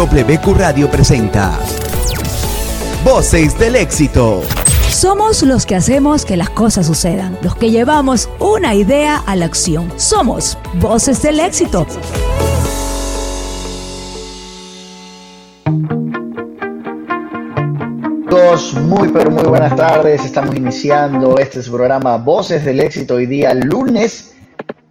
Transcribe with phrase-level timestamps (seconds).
[0.00, 1.58] WQ Radio presenta
[3.04, 4.40] Voces del éxito.
[4.88, 9.44] Somos los que hacemos que las cosas sucedan, los que llevamos una idea a la
[9.44, 9.92] acción.
[9.96, 11.86] Somos Voces del éxito.
[18.86, 20.24] Muy pero muy buenas tardes.
[20.24, 24.29] Estamos iniciando este programa Voces del Éxito hoy día lunes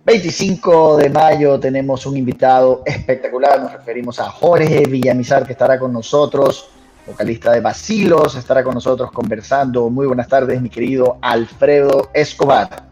[0.09, 1.59] 25 de mayo.
[1.59, 3.61] Tenemos un invitado espectacular.
[3.61, 6.71] Nos referimos a Jorge Villamizar que estará con nosotros
[7.05, 9.87] vocalista de Basilos, estará con nosotros conversando.
[9.91, 12.87] Muy buenas tardes, mi querido Alfredo Escobar.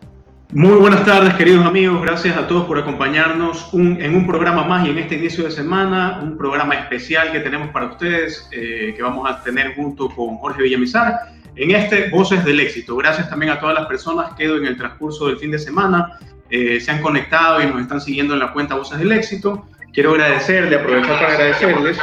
[0.52, 2.04] Muy buenas tardes, queridos amigos.
[2.04, 6.20] Gracias a todos por acompañarnos en un programa más y en este inicio de semana,
[6.22, 10.62] un programa especial que tenemos para ustedes, eh, que vamos a tener junto con Jorge
[10.62, 12.96] Villamizar en este Voces del Éxito.
[12.96, 16.80] Gracias también a todas las personas que en el transcurso del fin de semana eh,
[16.80, 19.68] se han conectado y nos están siguiendo en la cuenta Voces del Éxito.
[19.94, 21.98] Quiero agradecerle, aprovechar para agradecerles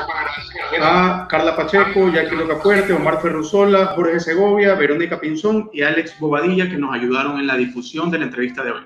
[0.83, 6.77] a Carla Pacheco, Jackie Locapuerte, Omar Ferrusola, Jorge Segovia, Verónica Pinzón y Alex Bobadilla que
[6.77, 8.81] nos ayudaron en la difusión de la entrevista de hoy.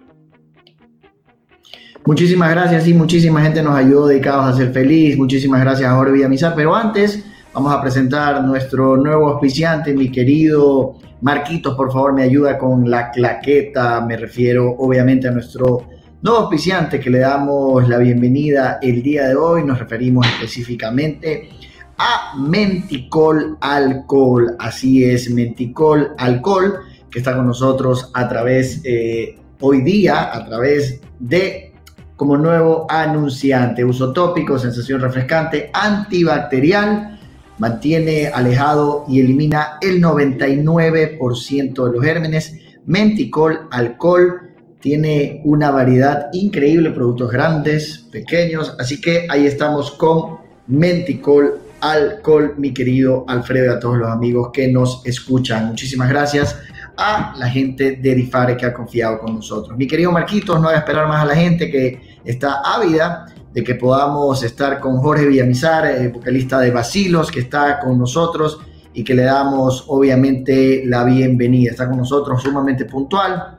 [2.04, 5.16] Muchísimas gracias y muchísima gente nos ayudó dedicados a ser feliz.
[5.16, 6.54] Muchísimas gracias a Jorge Villamizar.
[6.54, 11.74] Pero antes vamos a presentar nuestro nuevo auspiciante, mi querido Marquitos.
[11.74, 14.00] Por favor, me ayuda con la claqueta.
[14.00, 15.86] Me refiero obviamente a nuestro
[16.20, 21.48] Nuevo auspiciante que le damos la bienvenida el día de hoy, nos referimos específicamente
[21.96, 24.56] a Menticol Alcohol.
[24.58, 31.00] Así es, Menticol Alcohol, que está con nosotros a través, eh, hoy día, a través
[31.20, 31.72] de
[32.16, 33.84] como nuevo anunciante.
[33.84, 37.17] Uso tópico, sensación refrescante, antibacterial,
[37.58, 42.56] mantiene alejado y elimina el 99% de los gérmenes.
[42.86, 44.48] Menticol Alcohol
[44.80, 52.72] tiene una variedad increíble, productos grandes, pequeños, así que ahí estamos con Menticol Alcohol, mi
[52.72, 55.66] querido Alfredo y a todos los amigos que nos escuchan.
[55.66, 56.56] Muchísimas gracias
[56.96, 59.76] a la gente de Difare que ha confiado con nosotros.
[59.76, 63.64] Mi querido Marquitos, no voy a esperar más a la gente que está ávida de
[63.64, 68.60] que podamos estar con Jorge Villamizar, eh, vocalista de Basilos, que está con nosotros
[68.92, 71.70] y que le damos obviamente la bienvenida.
[71.70, 73.58] Está con nosotros sumamente puntual,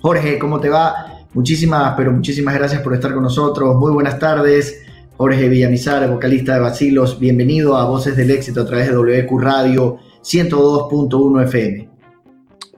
[0.00, 1.24] Jorge, ¿cómo te va?
[1.34, 3.76] Muchísimas, pero muchísimas gracias por estar con nosotros.
[3.76, 4.82] Muy buenas tardes.
[5.16, 9.98] Jorge Villamizar, vocalista de Basilos, bienvenido a Voces del Éxito a través de WQ Radio
[10.22, 11.88] 102.1 FM.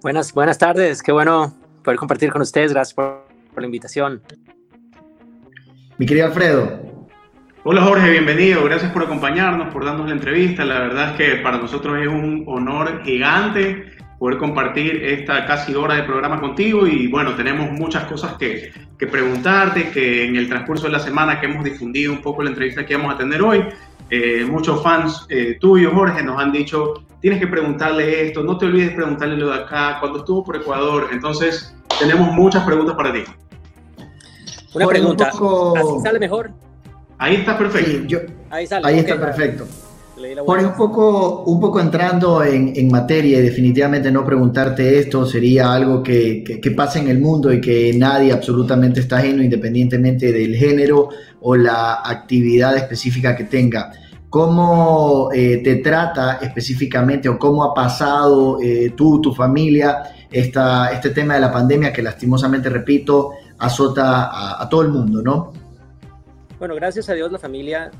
[0.00, 4.22] Buenas, buenas tardes, qué bueno poder compartir con ustedes, gracias por, por la invitación.
[6.00, 6.80] Mi querido Alfredo.
[7.62, 11.58] Hola Jorge, bienvenido, gracias por acompañarnos, por darnos la entrevista, la verdad es que para
[11.58, 13.84] nosotros es un honor gigante
[14.18, 19.06] poder compartir esta casi hora de programa contigo y bueno, tenemos muchas cosas que, que
[19.08, 22.86] preguntarte, que en el transcurso de la semana que hemos difundido un poco la entrevista
[22.86, 23.62] que vamos a tener hoy,
[24.08, 28.64] eh, muchos fans eh, tuyos, Jorge, nos han dicho, tienes que preguntarle esto, no te
[28.64, 33.22] olvides preguntarle lo de acá, cuando estuvo por Ecuador, entonces tenemos muchas preguntas para ti.
[34.74, 36.50] Una pregunta, ¿así sale mejor?
[37.18, 38.06] Ahí está perfecto.
[38.06, 38.18] yo,
[38.50, 39.66] ahí, sale, ahí está perfecto.
[40.44, 45.72] Jorge, un poco, un poco entrando en, en, materia y definitivamente no preguntarte esto sería
[45.72, 50.54] algo que, que, pasa en el mundo y que nadie absolutamente está ajeno independientemente del
[50.56, 51.08] género
[51.40, 53.92] o la actividad específica que tenga.
[54.28, 61.10] ¿Cómo eh, te trata específicamente o cómo ha pasado eh, tú, tu familia, esta, este
[61.10, 63.30] tema de la pandemia que lastimosamente, repito,
[63.60, 65.52] azota a, todo el mundo, ¿no?
[66.58, 67.90] Bueno, gracias a Dios la familia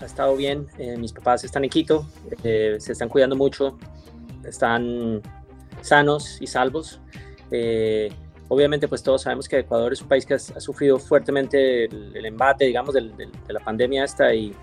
[0.00, 0.66] ha estado bien.
[0.78, 2.06] Eh, mis papás están en Quito,
[2.42, 3.78] eh, se están cuidando mucho,
[4.44, 5.20] están
[5.82, 7.00] sanos y salvos.
[7.50, 8.10] Eh,
[8.48, 12.64] obviamente, pues todos sabemos que Ecuador es un país que ha, sufrido fuertemente el, embate,
[12.64, 14.54] digamos, de la pandemia esta y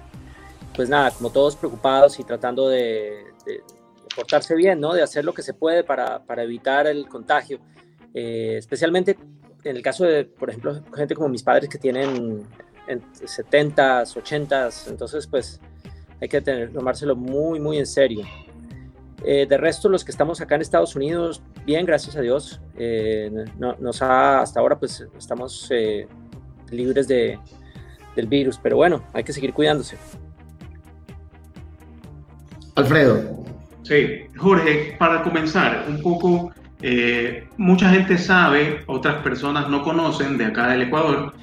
[0.75, 3.25] pues nada, como todos preocupados y tratando de,
[4.15, 4.93] portarse bien, ¿no?
[4.93, 7.59] De hacer lo que se puede para evitar el contagio.
[8.13, 9.17] especialmente
[9.69, 12.43] en el caso de, por ejemplo, gente como mis padres que tienen
[12.87, 15.59] en 70s, 80s, entonces pues
[16.21, 18.25] hay que tener, tomárselo muy, muy en serio.
[19.23, 23.45] Eh, de resto, los que estamos acá en Estados Unidos, bien, gracias a Dios, eh,
[23.57, 26.07] no, nos ha, hasta ahora pues estamos eh,
[26.71, 27.39] libres de,
[28.15, 29.97] del virus, pero bueno, hay que seguir cuidándose.
[32.75, 33.43] Alfredo.
[33.83, 36.51] Sí, Jorge, para comenzar, un poco,
[37.57, 41.33] mucha gente sabe, otras personas no conocen de acá del Ecuador,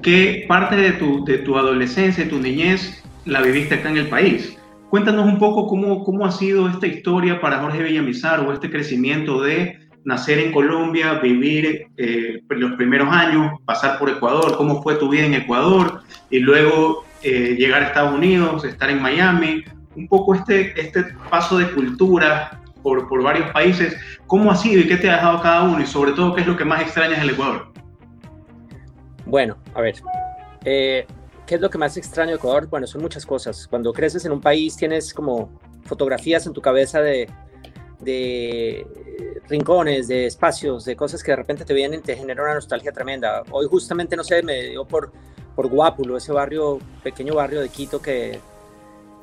[0.00, 4.56] ¿Qué parte de tu, de tu adolescencia, tu niñez, la viviste acá en el país?
[4.90, 9.42] Cuéntanos un poco cómo, cómo ha sido esta historia para Jorge Villamizar o este crecimiento
[9.42, 15.08] de nacer en Colombia, vivir eh, los primeros años, pasar por Ecuador, cómo fue tu
[15.08, 20.34] vida en Ecuador y luego eh, llegar a Estados Unidos, estar en Miami, un poco
[20.34, 23.96] este, este paso de cultura por, por varios países.
[24.26, 25.80] ¿Cómo ha sido y qué te ha dejado cada uno?
[25.80, 27.72] Y sobre todo, ¿qué es lo que más extrañas del Ecuador?
[29.24, 29.96] Bueno, a ver,
[30.64, 31.06] eh,
[31.46, 32.68] ¿qué es lo que más extraño de Ecuador?
[32.68, 33.66] Bueno, son muchas cosas.
[33.68, 35.50] Cuando creces en un país tienes como
[35.84, 37.28] fotografías en tu cabeza de,
[38.00, 38.86] de
[39.48, 42.92] rincones, de espacios, de cosas que de repente te vienen y te generan una nostalgia
[42.92, 43.42] tremenda.
[43.50, 45.12] Hoy justamente, no sé, me dio por,
[45.54, 48.40] por Guápulo, ese barrio, pequeño barrio de Quito que,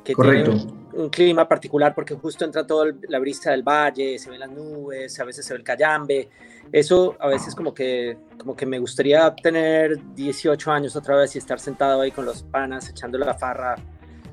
[0.04, 4.40] que tiene un, clima particular porque justo entra toda la brisa del valle, se ven
[4.40, 6.28] las nubes, a veces se ve el cayambe.
[6.72, 11.38] Eso a veces como que, como que me gustaría tener 18 años otra vez y
[11.38, 13.76] estar sentado ahí con los panas echando la farra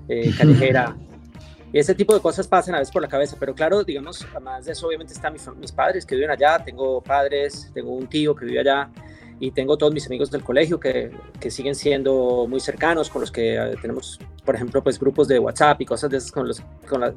[0.08, 0.96] eh, callejera.
[1.74, 4.66] Y ese tipo de cosas pasan a veces por la cabeza, pero claro, digamos, además
[4.66, 8.46] de eso, obviamente están mis, padres que viven allá, tengo padres, tengo un tío que
[8.46, 8.90] vive allá
[9.40, 13.32] y tengo todos mis amigos del colegio que, que siguen siendo muy cercanos, con los
[13.32, 16.62] que eh, tenemos, por ejemplo, pues grupos de WhatsApp y cosas de esas con los...
[16.88, 17.14] Con la,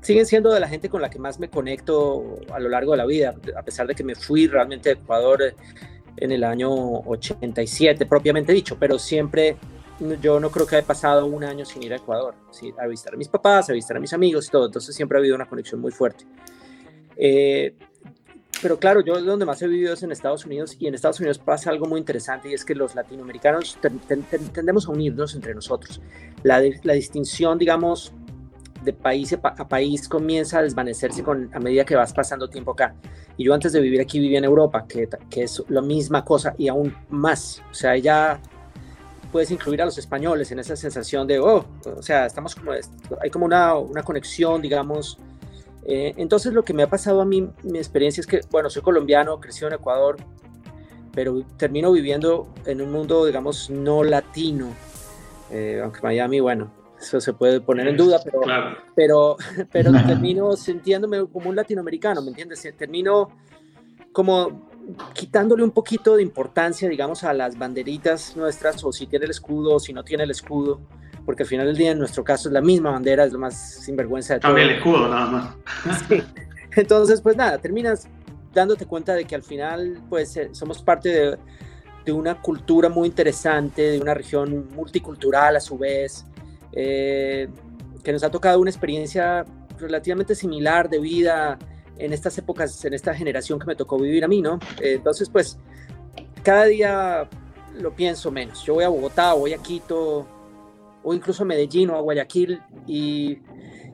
[0.00, 2.98] siguen siendo de la gente con la que más me conecto a lo largo de
[2.98, 5.54] la vida, a pesar de que me fui realmente de Ecuador eh,
[6.16, 9.56] en el año 87, propiamente dicho, pero siempre
[10.20, 12.34] yo no creo que haya pasado un año sin ir a Ecuador,
[12.78, 15.20] a visitar a mis papás, a visitar a mis amigos y todo, entonces siempre ha
[15.20, 16.24] habido una conexión muy fuerte.
[17.16, 17.74] Eh,
[18.62, 21.38] pero claro, yo donde más he vivido es en Estados Unidos y en Estados Unidos
[21.38, 23.78] pasa algo muy interesante y es que los latinoamericanos
[24.52, 26.00] tendemos a unirnos entre nosotros.
[26.42, 28.12] La, la distinción, digamos,
[28.86, 32.94] de país a país comienza a desvanecerse con, a medida que vas pasando tiempo acá.
[33.36, 36.54] Y yo antes de vivir aquí vivía en Europa, que, que es la misma cosa
[36.56, 37.62] y aún más.
[37.70, 38.40] O sea, ya
[39.32, 42.70] puedes incluir a los españoles en esa sensación de, oh, o sea, estamos como,
[43.20, 45.18] hay como una, una conexión, digamos.
[45.88, 48.82] Eh, entonces lo que me ha pasado a mí, mi experiencia es que, bueno, soy
[48.82, 50.16] colombiano, crecí en Ecuador,
[51.12, 54.74] pero termino viviendo en un mundo, digamos, no latino,
[55.50, 58.40] eh, aunque Miami, bueno, eso se puede poner en duda, pero,
[58.96, 59.36] pero,
[59.72, 62.68] pero termino sintiéndome como un latinoamericano, ¿me entiendes?
[62.76, 63.30] Termino
[64.12, 64.68] como
[65.12, 69.76] quitándole un poquito de importancia, digamos, a las banderitas nuestras, o si tiene el escudo,
[69.76, 70.80] o si no tiene el escudo,
[71.26, 73.54] porque al final del día, en nuestro caso, es la misma bandera, es lo más
[73.56, 74.52] sinvergüenza de todo.
[74.52, 75.54] Cambia el escudo, nada más.
[76.76, 78.08] Entonces, pues nada, terminas
[78.54, 81.38] dándote cuenta de que al final, pues, eh, somos parte de,
[82.04, 86.24] de, una cultura muy interesante, de una región multicultural a su vez,
[86.72, 87.48] eh,
[88.04, 89.44] que nos ha tocado una experiencia
[89.80, 91.58] relativamente similar de vida,
[91.98, 94.60] en estas épocas, en esta generación que me tocó vivir a mí, ¿no?
[94.80, 95.58] entonces, pues,
[96.42, 97.28] cada día
[97.74, 98.64] lo pienso menos.
[98.64, 100.26] Yo voy a Bogotá, voy a Quito,
[101.06, 103.38] o incluso a Medellín o a Guayaquil y,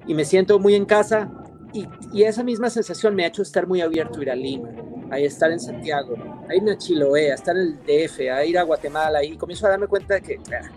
[0.06, 1.30] me siento muy en casa
[1.74, 4.70] y, y, esa misma sensación me ha hecho estar muy abierto a ir a Lima,
[5.10, 6.16] a estar en Santiago,
[6.48, 9.66] a ir a Chiloé, a estar en el DF, a ir a Guatemala y comienzo
[9.66, 10.70] a darme cuenta de que, ah,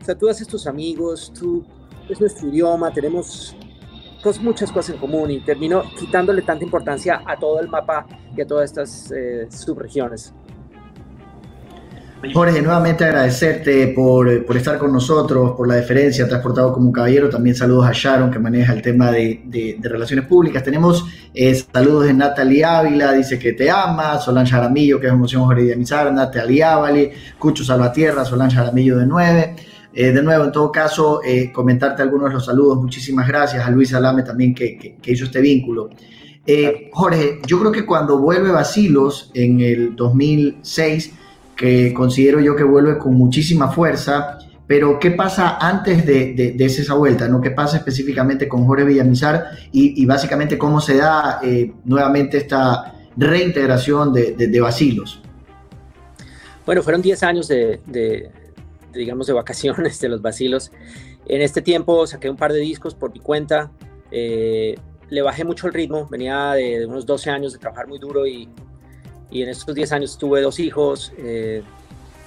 [0.00, 1.64] o sea, tú haces tus amigos, tú,
[2.08, 3.56] es nuestro idioma, tenemos
[4.22, 8.06] pues, muchas cosas en común y termino quitándole tanta importancia a todo el mapa
[8.36, 10.34] y a todas estas eh, subregiones.
[12.34, 17.30] Jorge, nuevamente agradecerte por, por, estar con nosotros, por la deferencia, transportado como un caballero.
[17.30, 20.62] También saludos a Sharon, que maneja el tema de, de, relaciones públicas.
[20.62, 24.18] Tenemos eh, saludos de Natalie Ávila, dice que te ama.
[24.18, 26.12] Solange Aramillo, que es emoción Jorge de Mizar.
[26.12, 29.56] Natalie Ávali, Cucho Salvatierra, Solange Aramillo de 9.
[29.92, 32.78] Eh, de nuevo, en todo caso, eh, comentarte algunos de los saludos.
[32.78, 35.90] Muchísimas gracias a Luis Alame también que, hizo este vínculo.
[36.46, 41.14] Eh, Jorge, yo creo que cuando vuelve Basilos en el 2006,
[41.60, 47.28] que considero yo que vuelve con muchísima fuerza, pero ¿qué pasa antes de, esa vuelta?
[47.28, 47.38] ¿no?
[47.42, 51.38] ¿Qué pasa específicamente con Jorge Villamizar y, básicamente cómo se da
[51.84, 55.20] nuevamente esta reintegración de, de, Basilos?
[56.64, 58.30] Bueno, fueron 10 años de,
[58.94, 60.72] digamos, de vacaciones de los vacilos.
[61.26, 63.70] En este tiempo saqué un par de discos por mi cuenta,
[64.10, 64.76] eh,
[65.10, 68.48] le bajé mucho el ritmo, venía de, unos 12 años de trabajar muy duro y,
[69.30, 71.62] y en estos 10 años tuve dos hijos, eh,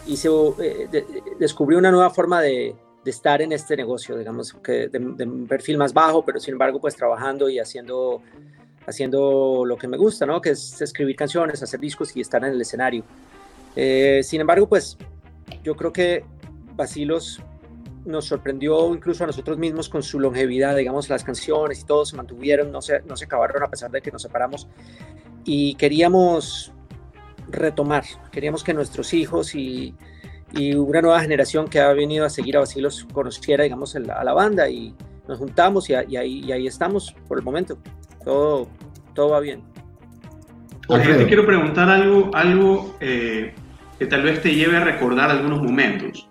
[0.08, 0.30] hice,
[0.62, 1.06] eh,
[1.40, 5.78] descubrí una nueva forma de, de, estar en este negocio, digamos, que de, un perfil
[5.78, 8.22] más bajo, pero sin embargo pues trabajando y haciendo,
[8.86, 10.42] haciendo lo que me gusta, ¿no?
[10.42, 13.04] Que es escribir canciones, hacer discos y estar en el escenario.
[13.76, 14.98] sin embargo, pues
[15.64, 16.24] yo creo que
[16.76, 17.42] Basilos
[18.06, 22.16] nos sorprendió incluso a nosotros mismos con su longevidad, digamos, las canciones y todo se
[22.16, 24.68] mantuvieron, no se, no se acabaron a pesar de que nos separamos.
[25.46, 26.74] Y queríamos
[27.50, 29.96] retomar, queríamos que nuestros hijos y,
[30.54, 34.34] y una nueva generación que ha venido a seguir a Basilos conociera, digamos, a la,
[34.34, 34.94] banda y
[35.28, 37.78] nos juntamos y, ahí, ahí, estamos por el momento.
[38.24, 38.68] Todo,
[39.16, 39.62] todo va bien.
[40.88, 43.54] Jorge, te quiero preguntar algo, algo eh,
[43.98, 46.30] que tal vez te lleve a recordar algunos momentos.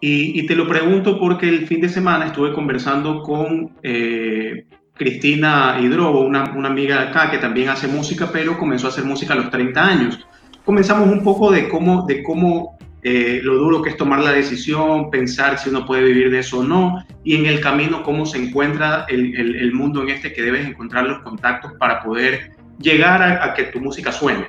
[0.00, 6.20] Y, te lo pregunto porque el fin de semana estuve conversando con eh, Cristina Hidrobo,
[6.20, 9.36] una, una, amiga de acá que también hace música, pero comenzó a hacer música a
[9.36, 10.28] los 30 años.
[10.68, 15.08] Comenzamos un poco de cómo, de cómo eh, lo duro que es tomar la decisión,
[15.10, 18.36] pensar si uno puede vivir de eso o no, y en el camino cómo se
[18.36, 23.46] encuentra el, el, mundo en este que debes encontrar los contactos para poder llegar a,
[23.46, 24.48] a que tu música suene.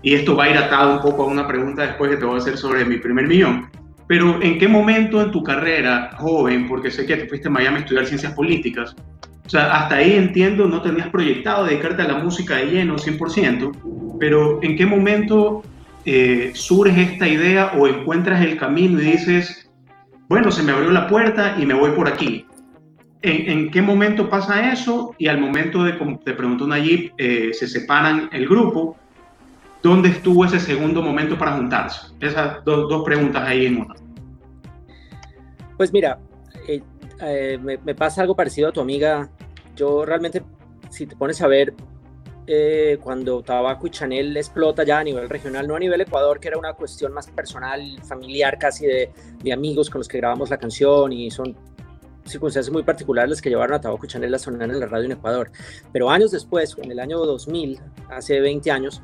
[0.00, 2.36] Y esto va a ir atado un poco a una pregunta después que te voy
[2.36, 3.68] a hacer sobre mi primer millón
[4.06, 7.78] pero ¿en qué momento en tu carrera, joven, porque sé que te fuiste a Miami
[7.78, 8.94] a estudiar ciencias políticas,
[9.44, 14.18] o sea, hasta ahí entiendo, no tenías proyectado dedicarte a la música de lleno 100%,
[14.20, 15.62] pero ¿en qué momento
[16.04, 19.70] eh, surge esta idea o encuentras el camino y dices,
[20.28, 22.46] bueno, se me abrió la puerta y me voy por aquí?
[23.24, 25.14] ¿En, qué momento pasa eso?
[25.16, 28.96] Y al momento de, como te preguntó Nayib, eh, se separan el grupo,
[29.80, 32.08] ¿dónde estuvo ese segundo momento para juntarse?
[32.18, 33.94] Esas dos preguntas ahí en una.
[35.76, 36.18] Pues mira,
[37.22, 39.30] eh, eh, me, pasa algo parecido a tu amiga.
[39.76, 40.42] Yo realmente,
[40.90, 41.74] si te pones a ver,
[42.46, 46.48] eh, cuando Tabaco y Chanel explota ya a nivel regional, no a nivel Ecuador, que
[46.48, 49.12] era una cuestión más personal, familiar, casi de,
[49.52, 51.56] amigos con los que grabamos la canción y son
[52.24, 55.06] circunstancias muy particulares las que llevaron a Tabaco y Chanel a sonar en la radio
[55.06, 55.50] en Ecuador.
[55.92, 57.78] Pero años después, en el año 2000,
[58.10, 59.02] hace 20 años,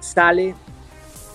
[0.00, 0.54] sale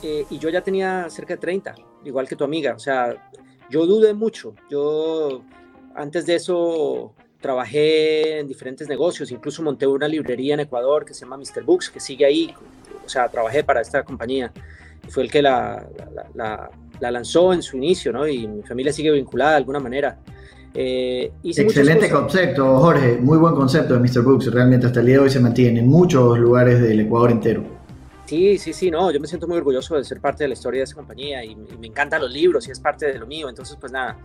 [0.02, 2.74] y yo ya tenía cerca de 30, igual que tu amiga.
[2.74, 3.30] O sea,
[3.70, 4.54] yo dudé mucho.
[4.70, 5.44] Yo
[6.00, 11.22] antes de eso trabajé en diferentes negocios, incluso monté una librería en Ecuador que se
[11.22, 11.64] llama Mr.
[11.64, 12.54] Books, que sigue ahí.
[13.06, 14.52] O sea, trabajé para esta compañía.
[15.10, 15.88] Fue el que la,
[16.36, 16.70] la,
[17.12, 18.28] lanzó en su inicio, ¿no?
[18.28, 20.20] Y mi familia sigue vinculada de alguna manera.
[20.74, 23.18] Eh, Excelente concepto, Jorge.
[23.18, 24.22] Muy buen concepto de Mr.
[24.22, 24.52] Books.
[24.52, 27.64] Realmente hasta el día de hoy se mantiene en muchos lugares del Ecuador entero.
[28.26, 30.82] Sí, sí, sí, no, yo me siento muy orgulloso de ser parte de la historia
[30.82, 33.76] de esa compañía y, me encantan los libros y es parte de lo mío, entonces
[33.80, 34.18] pues nada.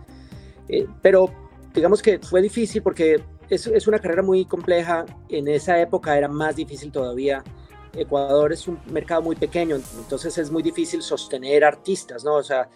[0.69, 1.31] Eh, pero
[1.75, 6.27] digamos que fue difícil porque es, es, una carrera muy compleja, en esa época era
[6.27, 7.43] más difícil todavía.
[7.93, 12.35] Ecuador es un mercado muy pequeño, entonces es muy difícil sostener artistas, ¿no?
[12.35, 12.69] O sea,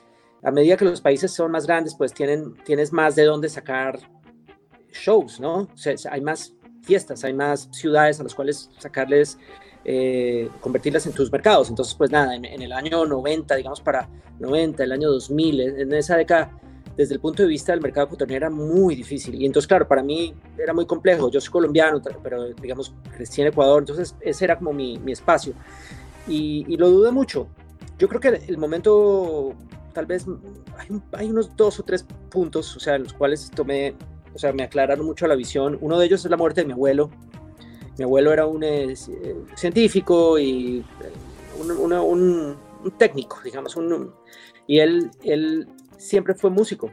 [0.43, 3.99] a medida que los países son más grandes, pues tienen, tienes más de dónde sacar
[4.91, 5.67] shows, ¿no?
[5.73, 6.53] O sea, hay más
[6.83, 9.37] fiestas, hay más ciudades a las cuales sacarles
[9.85, 11.69] eh, convertirlas en tus mercados.
[11.69, 16.15] Entonces, pues nada, en, el año 90, digamos para 90, el año 2000, en, esa
[16.15, 16.51] década,
[16.99, 19.41] desde el punto de vista del mercado ecuatoriano era muy difícil.
[19.41, 21.31] Y entonces, claro, para mí era muy complejo.
[21.31, 25.53] Yo soy colombiano, pero digamos, crecí en Ecuador, entonces ese era como mi, mi espacio.
[26.27, 27.47] Y, y, lo dudé mucho.
[27.97, 29.53] Yo creo que el momento,
[29.93, 30.25] tal vez,
[30.77, 33.95] hay, hay unos dos o tres puntos, o sea, en los cuales tomé,
[34.35, 35.77] o sea, me aclararon mucho la visión.
[35.79, 37.09] Uno de ellos es la muerte de mi abuelo,
[37.97, 38.93] mi abuelo era un eh,
[39.55, 42.57] científico y eh, un,
[42.97, 44.11] técnico, digamos, un,
[44.67, 45.65] y él, él
[45.99, 46.89] siempre fue músico.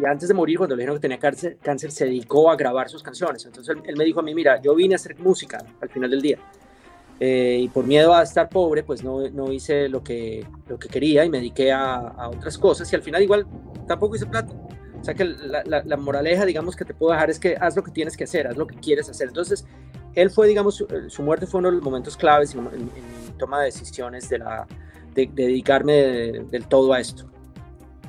[0.00, 2.88] Y antes de morir, cuando le dijeron que tenía cáncer, cáncer se dedicó a grabar
[2.88, 3.44] sus canciones.
[3.44, 6.22] Entonces él, me dijo a mí, mira, yo vine a hacer música al final del
[6.22, 6.38] día.
[7.18, 10.88] Eh, y por miedo a estar pobre, pues no, no, hice lo que, lo que
[10.88, 12.90] quería y me dediqué a, a, otras cosas.
[12.92, 13.46] Y al final igual
[13.86, 14.54] tampoco hice plata.
[15.00, 17.82] O sea que la, la, moraleja, digamos, que te puedo dejar es que haz lo
[17.82, 19.28] que tienes que hacer, haz lo que quieres hacer.
[19.28, 19.66] Entonces,
[20.14, 22.90] él fue, digamos, su, muerte fue uno de los momentos claves en, mi
[23.38, 24.66] toma de decisiones de, la,
[25.14, 25.94] de, dedicarme
[26.50, 27.30] del todo a esto.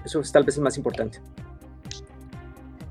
[0.05, 1.19] Eso es tal vez el más importante.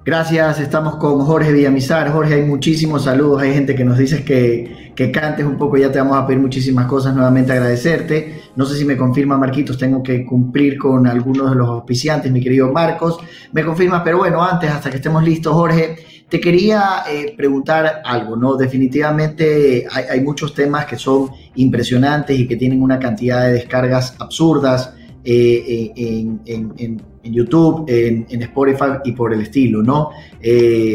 [0.03, 2.11] Gracias, estamos con Jorge Villamizar.
[2.11, 5.93] Jorge, hay muchísimos saludos, hay gente que nos dice que, que, cantes un poco, ya
[5.93, 8.41] te vamos a pedir muchísimas cosas, nuevamente agradecerte.
[8.57, 12.41] No sé si me confirma Marquitos, tengo que cumplir con algunos de los auspiciantes, mi
[12.41, 13.19] querido Marcos.
[13.53, 15.97] Me confirmas, pero bueno, antes, hasta que estemos listos, Jorge,
[16.31, 18.57] te quería eh, preguntar algo, ¿no?
[18.57, 24.95] Definitivamente hay, muchos temas que son impresionantes y que tienen una cantidad de descargas absurdas
[25.25, 30.11] eh, eh, en, YouTube, en, Spotify y por el estilo, ¿no?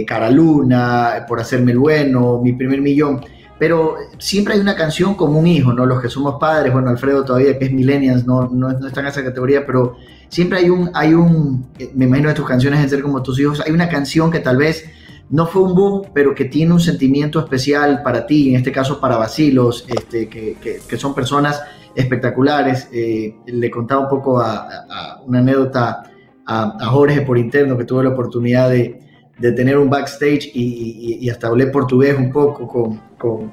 [0.08, 3.22] Cara Luna, Por Hacerme el Bueno, Mi Primer Millón.
[3.58, 5.86] Pero siempre hay una canción como un hijo, ¿no?
[5.86, 9.08] Los que somos padres, bueno, Alfredo todavía que es millennials, no, no, no está en
[9.08, 9.96] esa categoría, pero
[10.28, 13.62] siempre hay un, hay un, me imagino de tus canciones en ser como tus hijos,
[13.66, 14.84] hay una canción que tal vez
[15.30, 19.00] no fue un boom, pero que tiene un sentimiento especial para ti, en este caso
[19.00, 21.62] para Basilos, este, que, que, son personas
[21.96, 22.90] espectaculares.
[22.92, 26.04] Eh, le contaba un poco a, una anécdota
[26.46, 29.00] a, Jorge por interno, que tuve la oportunidad de,
[29.40, 33.52] de tener un backstage y, y, hasta hablé portugués un poco con, con,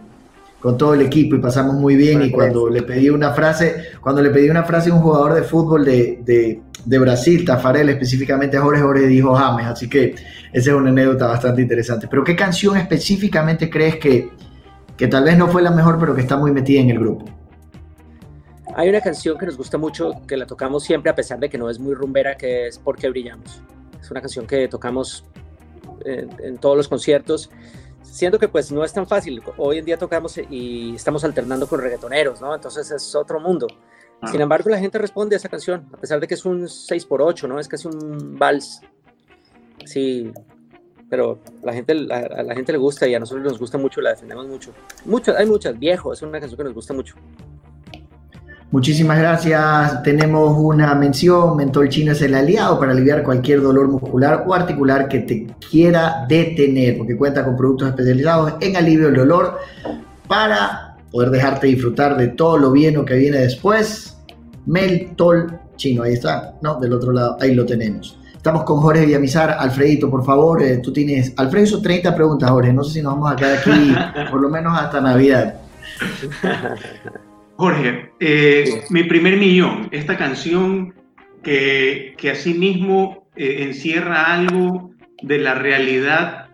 [0.61, 2.23] con, todo el equipo y pasamos muy bien.
[2.23, 5.43] Y cuando le pedí una frase, cuando le pedí una frase a un jugador de
[5.43, 10.15] fútbol de, de, de Brasil, Tafarel específicamente a Jorge, Jorge dijo James, así que
[10.53, 12.09] esa es una anécdota bastante interesante.
[12.09, 14.31] Pero ¿qué canción específicamente crees que,
[14.97, 17.42] que tal vez no fue la mejor, pero que está muy metida en el grupo?
[18.75, 21.59] Hay una canción que nos gusta mucho, que la tocamos siempre a pesar de que
[21.59, 23.61] no es muy rumbera, que es Porque brillamos.
[24.01, 25.25] Es una canción que tocamos
[26.05, 27.51] en, todos los conciertos,
[28.03, 29.43] siendo que pues no es tan fácil.
[29.59, 32.55] Hoy en día tocamos y estamos alternando con reggaetoneros, ¿no?
[32.55, 33.67] Entonces es otro mundo.
[34.21, 34.29] Ah.
[34.29, 37.49] Sin embargo, la gente responde a esa canción, a pesar de que es un 6x8,
[37.49, 37.61] ¿no?
[37.61, 38.81] Es casi un vals.
[39.85, 40.33] Sí,
[41.11, 44.11] pero la gente, a la gente le gusta y a nosotros nos gusta mucho, la
[44.11, 44.73] defendemos mucho.
[45.05, 47.17] Muchas, hay muchas, viejo, es una canción que nos gusta mucho.
[48.73, 50.03] Muchísimas gracias.
[50.03, 51.59] Tenemos una mención.
[51.59, 56.25] Mentol chino es el aliado para aliviar cualquier dolor muscular o articular que te quiera
[56.27, 59.59] detener, porque cuenta con productos especializados en alivio del dolor
[60.27, 64.17] para poder dejarte disfrutar de todo lo bien que viene después.
[64.65, 66.81] Mentol chino, ahí está, ¿no?
[66.81, 68.19] Del otro lado, ahí lo tenemos.
[68.35, 69.51] Estamos con Jorge Villamizar.
[69.51, 71.35] Alfredito, por favor, eh, tú tienes.
[71.37, 72.73] Alfredo hizo 30 preguntas, Jorge.
[72.73, 73.95] No sé si nos vamos a quedar aquí
[74.31, 75.57] por lo menos hasta Navidad.
[77.63, 80.95] Jorge, eh, mi primer millón, esta canción
[81.45, 84.91] que, que asimismo eh, encierra algo
[85.23, 86.49] de la realidad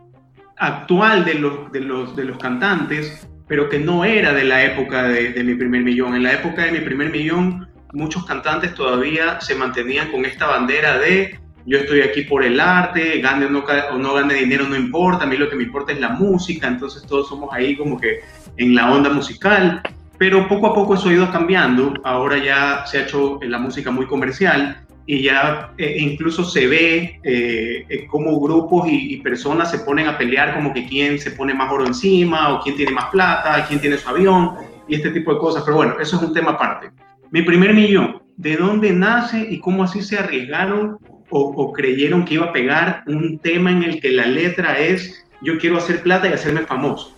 [0.59, 5.05] actual de los, de, los, de los cantantes, pero que no era de la época
[5.05, 6.15] de, de mi primer millón.
[6.15, 10.99] En la época de mi primer millón, muchos cantantes todavía se mantenían con esta bandera
[10.99, 14.77] de yo estoy aquí por el arte, gane o no, o no gane dinero no
[14.77, 17.99] importa, a mí lo que me importa es la música, entonces todos somos ahí como
[17.99, 18.21] que
[18.59, 19.83] en la onda musical
[20.19, 21.95] pero poco a poco eso ha ido cambiando.
[22.05, 27.21] Ahora ya se ha hecho la música muy comercial y ya eh, incluso se ve
[27.23, 31.55] eh, eh, cómo grupos y, personas se ponen a pelear como que quién se pone
[31.55, 34.57] más oro encima o quién tiene más plata, quién tiene su avión
[34.87, 35.63] y este tipo de cosas.
[35.65, 36.91] Pero bueno, eso es un tema aparte.
[37.31, 40.99] Mi primer millón, ¿de dónde nace y cómo así se arriesgaron
[41.31, 45.25] o, o creyeron que iba a pegar un tema en el que la letra es
[45.43, 47.17] yo quiero hacer plata y hacerme famoso?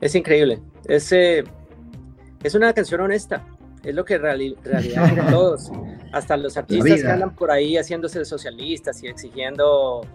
[0.00, 0.60] Es increíble.
[0.86, 3.44] Es, es una canción honesta.
[3.82, 5.70] Es lo que en realidad todos.
[6.12, 10.06] Hasta los artistas que andan por ahí haciéndose socialistas y exigiendo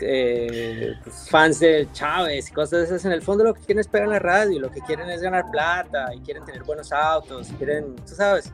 [0.00, 0.94] eh,
[1.30, 3.04] fans de Chávez y cosas de esas.
[3.04, 5.22] En el fondo lo que quieren es pegar en la radio, lo que quieren es
[5.22, 8.52] ganar plata y quieren tener buenos autos, quieren, tú sabes,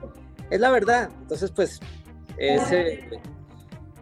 [0.50, 1.09] es la verdad.
[1.22, 1.80] Entonces, pues,
[2.37, 3.09] ese,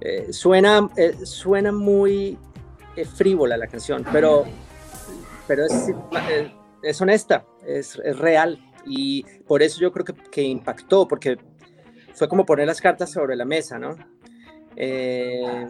[0.01, 2.39] eh, suena, eh, suena muy
[3.15, 4.45] frívola la canción, pero,
[5.47, 5.93] pero es,
[6.83, 11.39] es honesta, es, es, real y por eso yo creo que, impactó, porque
[12.15, 13.97] fue como poner las cartas sobre la mesa, ¿no?
[14.77, 15.67] Eh,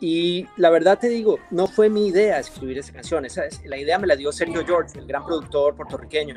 [0.00, 3.98] y la verdad te digo, no fue mi idea escribir esa canción, esa, la idea
[3.98, 6.36] me la dio Sergio George, el gran productor puertorriqueño.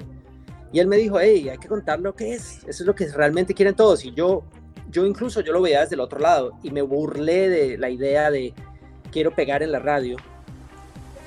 [0.74, 3.08] Y él me dijo, hey, hay que contar lo que es, eso es lo que
[3.08, 4.04] realmente quieren todos.
[4.04, 4.44] Y yo,
[4.90, 8.32] yo incluso yo lo veía desde el otro lado y me burlé de la idea
[8.32, 8.54] de
[9.12, 10.18] quiero pegar en la radio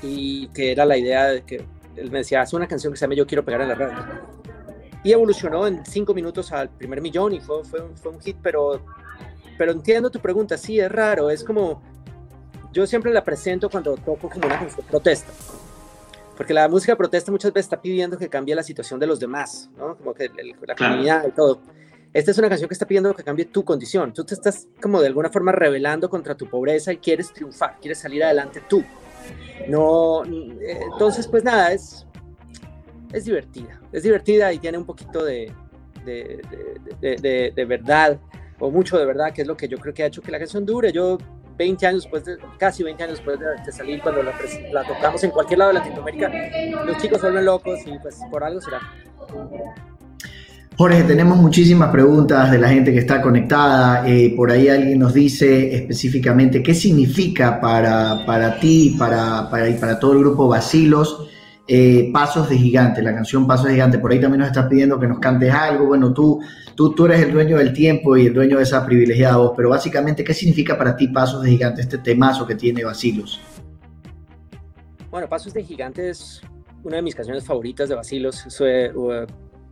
[0.03, 1.65] y que era la idea de que
[1.97, 3.97] él me decía, haz una canción que se llama Yo quiero pegar en la radio.
[5.03, 8.81] Y evolucionó en cinco minutos al primer millón y fue, fue, fue un hit, pero,
[9.57, 11.83] pero entiendo tu pregunta, sí, es raro, es como,
[12.73, 15.33] yo siempre la presento cuando toco como una canción protesta.
[16.37, 19.71] Porque la música protesta muchas veces está pidiendo que cambie la situación de los demás,
[19.79, 19.97] ¿no?
[19.97, 20.31] Como que
[20.67, 21.61] la comunidad y todo.
[22.13, 24.13] Esta es una canción que está pidiendo que cambie tu condición.
[24.13, 27.99] Tú te estás como de alguna forma rebelando contra tu pobreza y quieres triunfar, quieres
[27.99, 28.85] salir adelante tú.
[29.69, 32.07] No, entonces pues nada, es,
[33.13, 35.53] es divertida, es divertida y tiene un poquito de,
[36.05, 38.19] de, de, verdad,
[38.59, 40.39] o mucho de verdad, que es lo que yo creo que ha hecho que la
[40.39, 40.93] canción dure.
[40.93, 41.19] Yo
[41.57, 44.35] 20 años después, de, casi 20 años después de, salir, cuando la,
[44.73, 46.31] la, tocamos en cualquier lado de Latinoamérica,
[46.85, 48.81] los chicos vuelven locos y pues por algo será.
[50.79, 54.07] Jorge, tenemos muchísimas preguntas de la gente que está conectada.
[54.07, 59.75] Eh, por ahí alguien nos dice específicamente qué significa para, para ti para, para, y
[59.75, 61.31] para todo el grupo Basilos
[61.67, 63.99] eh, Pasos de Gigante, la canción Pasos de Gigante.
[63.99, 65.87] Por ahí también nos estás pidiendo que nos cantes algo.
[65.87, 66.41] Bueno, tú,
[66.75, 69.71] tú, tú eres el dueño del tiempo y el dueño de esa privilegiada voz, pero
[69.71, 73.41] básicamente, ¿qué significa para ti Pasos de Gigante, este temazo que tiene Basilos?
[75.11, 76.43] Bueno, Pasos de Gigante es
[76.85, 78.45] una de mis canciones favoritas de Basilos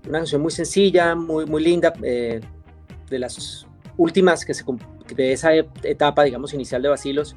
[0.09, 2.41] una canción muy sencilla, muy, muy linda, eh,
[3.09, 4.65] de las últimas que se,
[5.15, 7.37] de esa etapa, digamos, inicial de Basilos.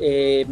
[0.00, 0.46] Eh,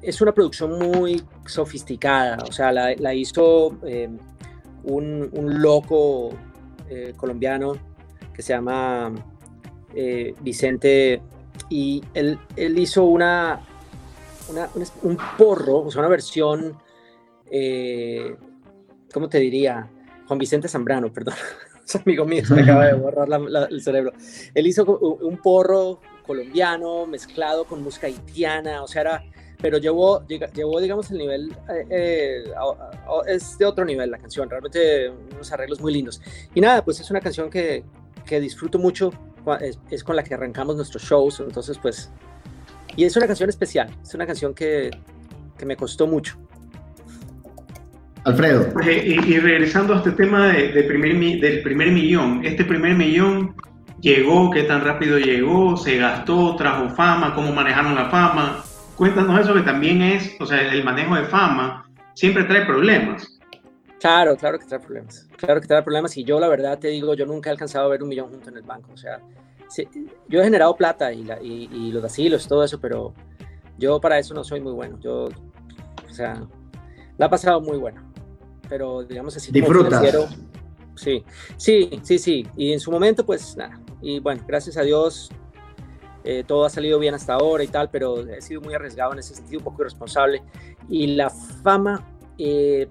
[0.00, 4.10] es una producción muy sofisticada, o sea, la, hizo eh,
[4.84, 5.30] un,
[5.62, 6.30] loco
[7.16, 7.74] colombiano
[8.34, 9.12] que se llama
[10.42, 11.22] Vicente
[11.70, 13.60] y él, él hizo una,
[15.02, 16.76] un porro, o sea, una versión,
[19.12, 19.88] ¿cómo te diría?
[20.26, 21.34] Juan Vicente Zambrano, perdón,
[21.84, 23.28] es amigo mío, me acaba de borrar
[23.70, 24.12] el cerebro.
[24.54, 29.24] Él hizo un porro colombiano mezclado con música haitiana, o sea, era
[29.62, 32.44] pero llevó, llevó digamos, el nivel, eh, eh,
[33.28, 36.20] es de otro nivel la canción, realmente unos arreglos muy lindos.
[36.52, 37.84] Y nada, pues es una canción que,
[38.26, 39.12] que disfruto mucho,
[39.60, 42.10] es, es, con la que arrancamos nuestros shows, entonces pues,
[42.96, 44.90] y es una canción especial, es una canción que,
[45.56, 46.36] que me costó mucho.
[48.24, 48.68] Alfredo.
[48.84, 53.56] Y, regresando a este tema de, primer, del primer millón, este primer millón
[54.00, 58.62] llegó, qué tan rápido llegó, se gastó, trajo fama, cómo manejaron la fama.
[58.96, 63.40] Cuéntanos eso que también es, o sea, el manejo de fama siempre trae problemas.
[63.98, 65.28] Claro, claro que trae problemas.
[65.36, 66.16] Claro que trae problemas.
[66.16, 68.50] Y yo, la verdad, te digo, yo nunca he alcanzado a ver un millón junto
[68.50, 68.90] en el banco.
[68.92, 69.20] O sea,
[70.28, 73.14] yo he generado plata y, y, los asilos, todo eso, pero
[73.78, 74.98] yo para eso no soy muy bueno.
[75.00, 75.28] Yo,
[76.08, 76.40] o sea,
[77.16, 78.11] la ha pasado muy bueno
[78.72, 79.52] pero digamos así.
[79.52, 80.02] Disfrutas.
[80.94, 81.22] sí,
[81.58, 82.46] sí, sí, sí.
[82.56, 83.78] Y en su momento, pues nada.
[84.00, 85.30] Y bueno, gracias a Dios,
[86.24, 89.18] eh, todo ha salido bien hasta ahora y tal, pero he sido muy arriesgado en
[89.18, 90.42] ese sentido, un poco irresponsable.
[90.88, 92.02] Y la fama,
[92.38, 92.88] eh,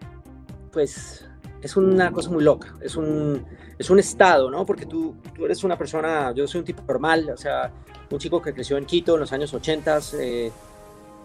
[0.71, 1.27] pues
[1.63, 3.43] es una cosa muy loca, es un,
[3.79, 4.67] es un estado, ¿no?
[4.67, 7.71] Porque tú, tú eres una persona, yo soy un tipo normal, o sea,
[8.11, 10.51] un chico que creció en Quito en los años 80, eh,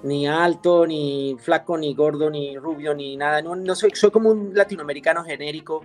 [0.06, 3.42] ni alto, ni flaco, ni gordo, ni rubio, ni nada.
[3.42, 5.84] No, soy, soy como un latinoamericano genérico,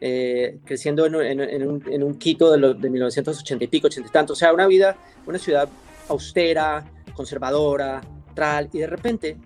[0.00, 4.32] eh, creciendo en, un, Quito de, de 1980 y pico, 80 y tanto.
[4.34, 5.68] O sea, una vida, una ciudad
[6.08, 6.84] austera,
[7.14, 8.00] conservadora,
[8.34, 9.36] tal, y de repente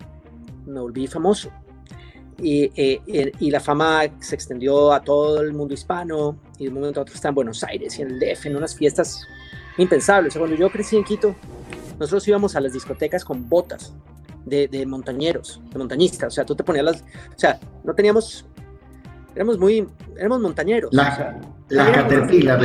[0.65, 1.49] me volví famoso.
[2.41, 6.75] Y, eh, y, la fama se extendió a todo el mundo hispano, y de un
[6.75, 9.25] momento a otro está en Buenos Aires y en el DF, en unas fiestas
[9.77, 10.31] impensables.
[10.31, 11.35] O sea, cuando yo crecí en Quito,
[12.03, 13.93] nosotros íbamos a las discotecas con botas
[14.45, 16.27] de, montañeros, de montañistas.
[16.27, 17.01] O sea, tú te ponías las.
[17.01, 18.45] O sea, no teníamos.
[19.35, 19.87] Éramos muy.
[20.17, 20.93] Éramos montañeros.
[20.93, 21.39] La,
[21.69, 22.61] la Caterpillar,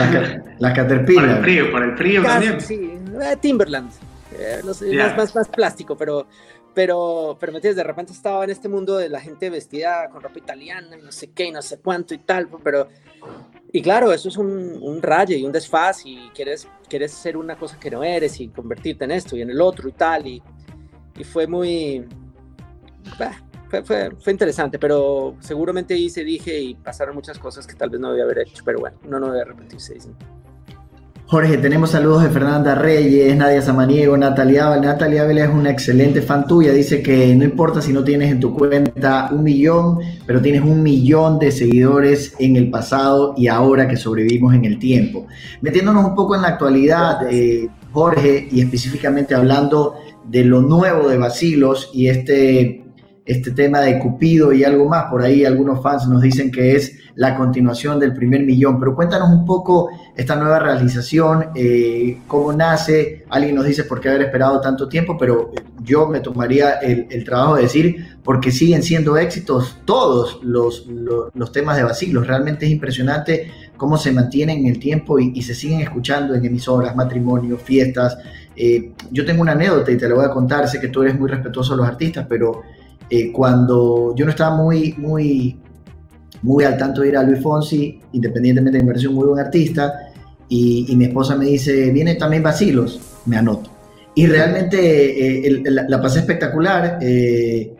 [0.58, 1.24] la, Caterpillar.
[1.24, 2.60] Para el frío, para el frío también.
[2.60, 3.90] Sí, eh, Timberland.
[4.38, 6.26] Eh, no sé, más, más, plástico, pero.
[6.74, 10.38] Pero, pero me de repente estaba en este mundo de la gente vestida con ropa
[10.38, 12.86] italiana y no sé qué y no sé cuánto y tal, pero
[13.70, 17.56] y claro, eso es un, un rayo y un desfaz y quieres, quieres ser una
[17.56, 20.26] cosa que no eres y convertirte en esto y en el otro y tal.
[20.26, 20.42] Y,
[21.18, 22.06] y fue muy...
[23.68, 28.00] fue, fue, fue, interesante, pero seguramente hice, dije y pasaron muchas cosas que tal vez
[28.00, 30.16] no debía haber hecho, pero bueno, no, no debe arrepentirse, dicen.
[31.30, 34.92] Jorge, tenemos saludos de Fernanda Reyes, Nadia Samaniego, Natalia Ávila.
[34.92, 36.72] Natalia Ávila es una excelente fan tuya.
[36.72, 40.82] Dice que no importa si no tienes en tu cuenta un millón, pero tienes un
[40.82, 45.26] millón de seguidores en el pasado y ahora que sobrevivimos en el tiempo.
[45.60, 51.18] Metiéndonos un poco en la actualidad, eh, Jorge, y específicamente hablando de lo nuevo de
[51.18, 52.87] Basilos y este,
[53.28, 55.04] este tema de Cupido y algo más.
[55.10, 58.80] Por ahí algunos fans nos dicen que es la continuación del primer millón.
[58.80, 63.26] Pero cuéntanos un poco esta nueva realización, eh, cómo nace.
[63.28, 65.52] Alguien nos dice por qué haber esperado tanto tiempo, pero
[65.84, 71.76] yo me tomaría el, trabajo de decir porque siguen siendo éxitos todos los, los, temas
[71.76, 72.26] de Basilos.
[72.26, 76.96] Realmente es impresionante cómo se mantienen en el tiempo y, se siguen escuchando en emisoras,
[76.96, 78.16] matrimonios, fiestas.
[78.56, 80.66] Eh, yo tengo una anécdota y te la voy a contar.
[80.66, 82.62] Sé que tú eres muy respetuoso de los artistas, pero
[83.10, 85.58] eh, cuando yo no estaba muy, muy
[86.42, 89.92] muy al tanto de ir a Luis Fonsi, independientemente de mi versión, muy buen artista,
[90.48, 93.70] y, mi esposa me dice, viene también Basilos, me anoto.
[94.14, 97.74] Y realmente eh, la, pasé espectacular, eh,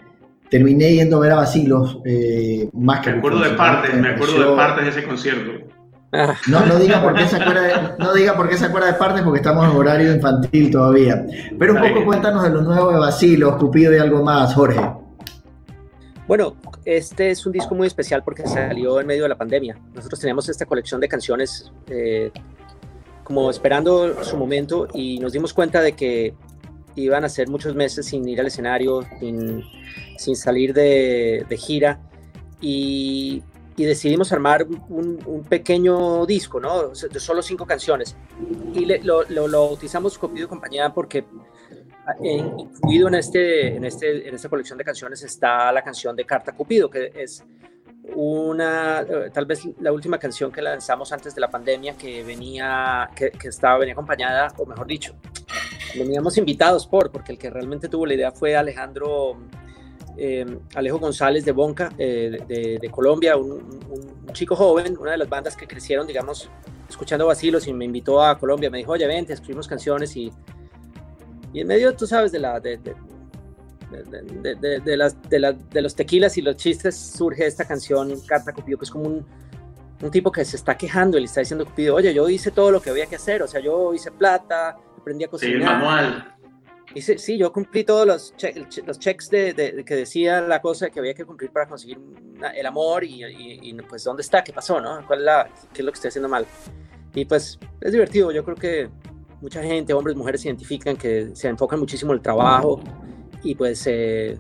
[0.51, 3.13] terminé yendo a ver a Basilos eh, más que...
[3.13, 5.67] Me acuerdo de partes, me acuerdo de partes de ese concierto.
[6.47, 8.95] No, no diga por qué se acuerda de, no diga por qué se acuerda de
[8.95, 11.27] partes porque estamos en horario infantil todavía.
[11.59, 14.81] Pero un poco cuéntanos de lo nuevo de Basilos, Cupido y algo más, Jorge.
[16.29, 19.79] Bueno, este es un disco muy especial porque salió en medio de la pandemia.
[19.95, 22.31] Nosotros teníamos esta colección de canciones eh,
[23.25, 26.35] como esperando su momento y nos dimos cuenta de que
[26.97, 29.07] iban a ser muchos meses sin ir al escenario,
[30.19, 31.99] sin, salir de, gira
[32.61, 33.43] y,
[33.79, 36.89] decidimos armar un, pequeño disco, ¿no?
[36.89, 38.17] De solo cinco canciones.
[38.75, 41.25] Y lo, lo, lo, bautizamos Copido Compañía porque
[42.21, 46.53] incluido en, este, en, este, en esta colección de canciones está la canción de Carta
[46.53, 47.45] Cupido, que es
[48.15, 53.11] una, eh, tal vez la última canción que lanzamos antes de la pandemia que venía,
[53.15, 55.15] que, estaba, venía acompañada, o mejor dicho,
[55.95, 59.39] veníamos invitados por, porque el que realmente tuvo la idea fue Alejandro,
[60.17, 65.29] eh, Alejo González de Bonca, eh, de, Colombia, un, un, chico joven, una de las
[65.29, 66.51] bandas que crecieron, digamos,
[66.89, 70.33] escuchando vacilos y me invitó a Colombia, me dijo, oye, vente, escribimos canciones y
[71.53, 72.95] y en medio, tú sabes, de, la, de, de,
[74.81, 78.91] de, las, de, los tequilas y los chistes surge esta canción, Carta Cupido, que es
[78.91, 79.27] como un,
[80.03, 82.51] un tipo que se está quejando y le está diciendo a Cupido, oye, yo hice
[82.51, 85.61] todo lo que había que hacer, o sea, yo hice plata, aprendí a cocinar.
[85.61, 86.35] Sí, manual.
[86.95, 88.35] Dice, sí, yo cumplí todos los,
[88.87, 91.99] los checks de, que decía la cosa que había que cumplir para conseguir
[92.55, 95.07] el amor y, pues dónde está, qué pasó, ¿no?
[95.07, 96.47] ¿Cuál es la, ¿Qué es lo que estoy haciendo mal?
[97.15, 98.89] Y pues es divertido, yo creo que
[99.41, 102.81] mucha gente, hombres, mujeres, se identifican que se enfocan muchísimo en el trabajo
[103.43, 104.39] y pues eh,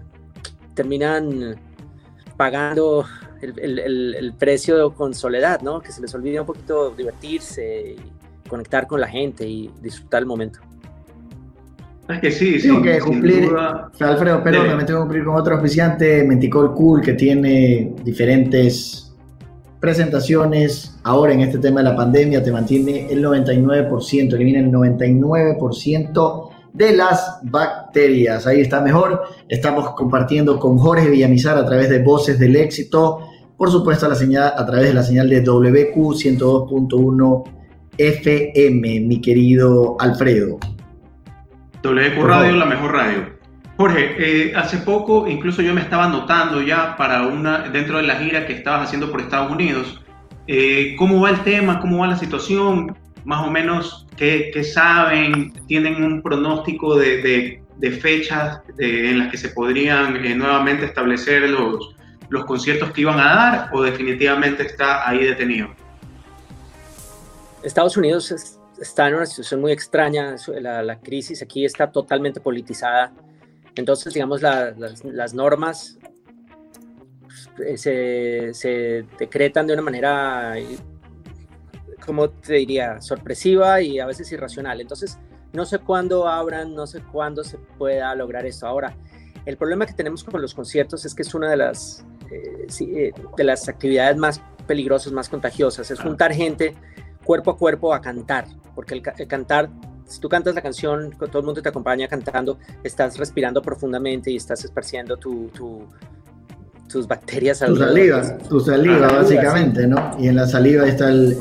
[0.74, 1.56] terminan
[2.36, 3.04] pagando
[3.40, 5.80] el, el, el, precio con soledad, ¿no?
[5.80, 10.26] Que se les olvida un poquito divertirse y conectar con la gente y disfrutar el
[10.26, 10.60] momento.
[12.08, 13.50] Es que sí, tengo que cumplir,
[14.00, 19.07] Alfredo, pero también tengo que cumplir con otro oficiante, Menticol Cool, que tiene diferentes
[19.80, 20.98] presentaciones.
[21.04, 26.96] Ahora en este tema de la pandemia te mantiene el 99%, elimina el 99% de
[26.96, 28.46] las bacterias.
[28.46, 29.22] Ahí está mejor.
[29.48, 33.20] Estamos compartiendo con Jorge Villamizar a través de Voces del Éxito.
[33.56, 37.44] Por supuesto, a, la señal, a través de la señal de WQ 102.1
[37.98, 40.58] FM, mi querido Alfredo.
[41.82, 43.37] WQ Radio, la mejor radio.
[43.78, 48.16] Jorge, eh, hace poco incluso yo me estaba notando ya para una, dentro de la
[48.16, 50.00] gira que estabas haciendo por Estados Unidos,
[50.48, 56.02] eh, cómo va el tema, cómo va la situación, más o menos qué, saben, tienen
[56.02, 57.62] un pronóstico de,
[58.00, 61.94] fechas en las que se podrían eh, nuevamente establecer los,
[62.46, 65.68] conciertos que iban a dar o definitivamente está ahí detenido.
[67.62, 73.12] Estados Unidos es está en una situación muy extraña, la, crisis aquí está totalmente politizada,
[73.78, 75.98] entonces digamos las, normas
[77.56, 80.54] pues, se, se, decretan de una manera,
[82.04, 85.18] como te diría?, sorpresiva y a veces irracional, entonces
[85.52, 88.66] no sé cuándo abran, no sé cuándo se pueda lograr esto.
[88.66, 88.96] Ahora,
[89.46, 93.12] el problema que tenemos con los conciertos es que es una de las, eh, eh,
[93.36, 96.74] de las actividades más peligrosas, más contagiosas, es juntar gente
[97.24, 99.70] cuerpo a cuerpo a cantar, porque el, cantar,
[100.08, 104.36] si tú cantas la canción, todo el mundo te acompaña cantando, estás respirando profundamente y
[104.36, 105.50] estás esparciendo tu,
[106.88, 107.60] tus bacterias.
[107.60, 110.16] Tu saliva, tu saliva básicamente, ¿no?
[110.18, 111.34] Y en la saliva están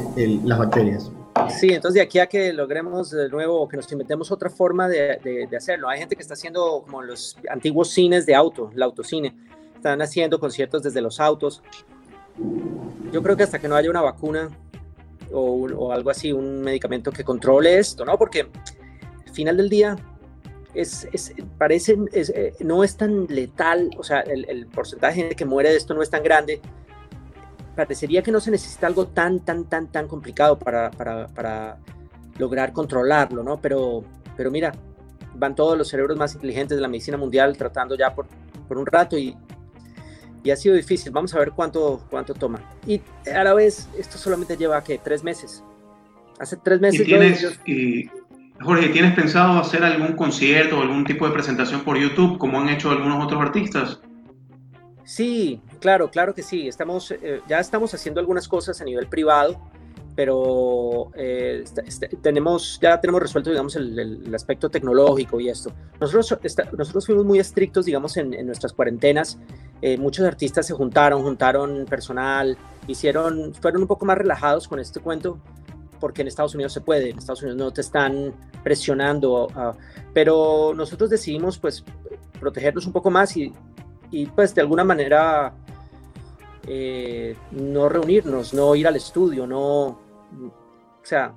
[0.46, 1.10] las bacterias.
[1.50, 5.48] Sí, entonces de aquí a que logremos de nuevo, que nos inventemos otra forma de,
[5.50, 5.88] de, hacerlo.
[5.88, 9.36] Hay gente que está haciendo como los antiguos cines de auto, el autocine.
[9.76, 11.62] Están haciendo conciertos desde los autos.
[13.12, 14.50] Yo creo que hasta que no haya una vacuna,
[15.32, 18.18] o, algo así, un medicamento que controle esto, ¿no?
[18.18, 19.96] Porque al final del día
[20.74, 21.08] es,
[21.58, 25.78] parece, eh, no es tan letal, o sea, el, porcentaje de gente que muere de
[25.78, 26.62] esto no es tan grande.
[27.76, 31.78] Parecería que no se necesita algo tan, tan, tan, tan complicado para, para, para
[32.38, 33.60] lograr controlarlo, ¿no?
[33.62, 34.04] Pero,
[34.36, 34.72] pero mira,
[35.36, 38.28] van todos los cerebros más inteligentes de la medicina mundial tratando ya por,
[38.68, 39.36] por un rato y
[40.48, 41.12] y ha sido difícil.
[41.12, 42.62] Vamos a ver cuánto, cuánto toma.
[42.86, 43.02] Y
[43.36, 44.98] a la vez, esto solamente lleva, ¿qué?
[44.98, 45.62] Tres meses.
[46.40, 47.02] Hace tres meses.
[47.02, 48.10] ¿Y tienes, y,
[48.62, 52.70] Jorge, ¿tienes pensado hacer algún concierto o algún tipo de presentación por YouTube como han
[52.70, 54.00] hecho algunos otros artistas?
[55.04, 56.70] Sí, claro, claro que sí.
[56.70, 59.60] Estamos, eh, ya estamos haciendo algunas cosas a nivel privado
[60.18, 61.64] pero eh,
[62.24, 65.72] tenemos, ya tenemos resuelto, digamos, el, aspecto tecnológico y esto.
[66.02, 66.40] Nosotros,
[66.76, 69.38] nosotros fuimos muy estrictos, digamos, en, nuestras cuarentenas.
[69.82, 75.00] Eh, muchos artistas se juntaron, juntaron personal, hicieron, fueron un poco más relajados con este
[75.00, 75.40] cuento,
[76.00, 79.74] porque en Estados Unidos se puede, en Estados Unidos no te están presionando, ah,
[80.14, 81.84] pero nosotros decidimos, pues,
[82.40, 83.54] protegernos un poco más y,
[84.12, 85.54] y pues, de alguna manera...
[86.70, 91.34] Eh, no reunirnos, no ir al estudio, no, o sea,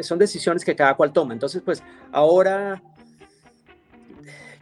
[0.00, 1.34] son decisiones que cada cual toma.
[1.34, 2.82] Entonces, pues ahora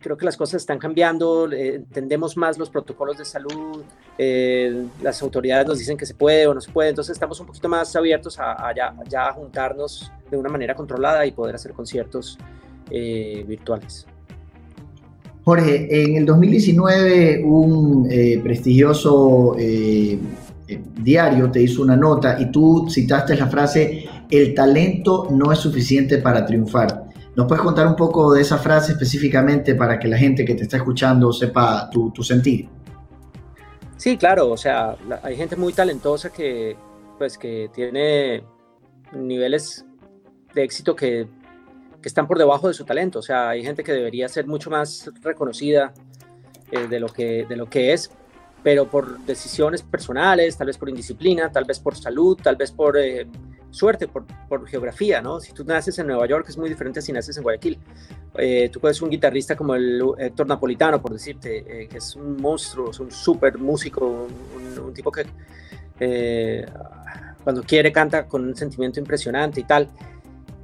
[0.03, 3.83] creo que las cosas están cambiando, eh, entendemos más los protocolos de salud,
[4.19, 7.47] eh, las autoridades nos dicen que se puede o no se puede, entonces estamos un
[7.47, 12.39] poquito más abiertos a, ya, juntarnos de una manera controlada y poder hacer conciertos
[12.91, 14.07] eh, virtuales.
[15.45, 18.09] Jorge, en el 2019 un
[18.45, 19.57] prestigioso
[21.03, 26.19] diario te hizo una nota y tú citaste la frase, el talento no es suficiente
[26.19, 27.02] para triunfar.
[27.35, 30.65] ¿Nos puedes contar un poco de esa frase específicamente para que la gente que te
[30.65, 32.69] está escuchando sepa tu, tu sentir?
[33.97, 36.77] Sí, claro, o sea, hay gente muy talentosa que,
[37.19, 38.45] pues, que tiene
[39.13, 39.87] niveles
[40.55, 41.27] de éxito que,
[42.03, 44.71] que, están por debajo de su talento, o sea, hay gente que debería ser mucho
[44.71, 45.95] más reconocida
[46.71, 48.11] eh, de, lo que, de lo que es,
[48.63, 52.99] pero por decisiones personales, tal vez por indisciplina, tal vez por salud, tal vez por
[52.99, 53.27] eh,
[53.73, 55.41] suerte, por, por, geografía, ¿no?
[55.41, 57.79] Si tú naces en Nueva York es muy diferente si naces en Guayaquil.
[58.39, 62.37] Eh, tú puedes un guitarrista como el Héctor Napolitano, por decirte, eh, que es un
[62.37, 64.29] monstruo, es un súper músico,
[64.87, 65.27] un, tipo que
[67.45, 69.89] cuando quiere canta con un sentimiento impresionante y tal.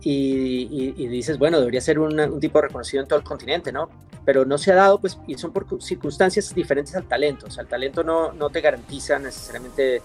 [0.01, 3.89] y, dices, bueno, debería ser un tipo reconocido en todo el continente, ¿no?
[4.25, 7.47] Pero no se ha dado, pues, y son por circunstancias diferentes al talento.
[7.47, 10.03] O sea, el talento no, no te garantiza necesariamente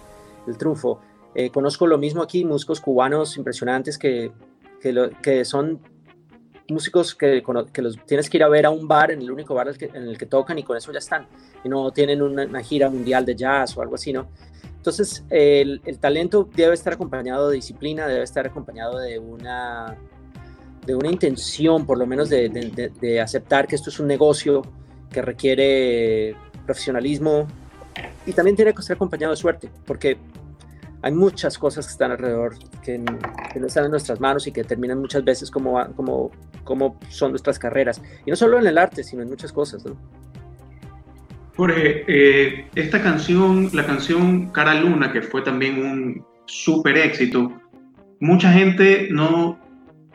[0.48, 1.00] el triunfo.
[1.36, 4.32] Eh, conozco lo mismo aquí, músicos cubanos impresionantes que,
[4.80, 5.82] que, que son
[6.70, 7.44] músicos que,
[7.74, 10.04] que, los tienes que ir a ver a un bar, en el único bar en
[10.04, 11.28] el que tocan y con eso ya están.
[11.64, 14.28] Y no tienen una, gira mundial de jazz o algo así, ¿no?
[14.76, 19.98] Entonces, el, el, talento debe estar acompañado de disciplina, debe estar acompañado de una,
[20.86, 24.62] de una intención, por lo menos, de, de, de aceptar que esto es un negocio
[25.10, 27.48] que requiere profesionalismo
[28.26, 30.18] y también tiene que estar acompañado de suerte, porque
[31.04, 35.00] hay muchas cosas que están alrededor que, no están en nuestras manos y que determinan
[35.00, 36.32] muchas veces cómo, cómo,
[36.64, 38.02] cómo son nuestras carreras.
[38.26, 39.86] Y no solo en el arte, sino en muchas cosas.
[39.86, 39.98] ¿no?
[41.58, 47.52] Jorge, eh, esta canción, la canción Cara Luna, que fue también un súper éxito,
[48.22, 49.60] mucha gente no,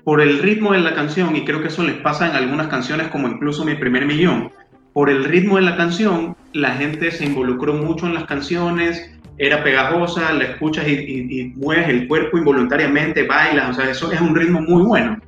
[0.05, 3.09] por el ritmo de la canción, y creo que eso les pasa en algunas canciones
[3.09, 4.51] como incluso Mi Primer Millón,
[4.95, 9.63] por el ritmo de la canción, la gente se involucró mucho en las canciones, era
[9.63, 14.61] pegajosa, la escuchas y, mueves el cuerpo involuntariamente, bailas, o sea, eso es un ritmo
[14.61, 15.19] muy bueno.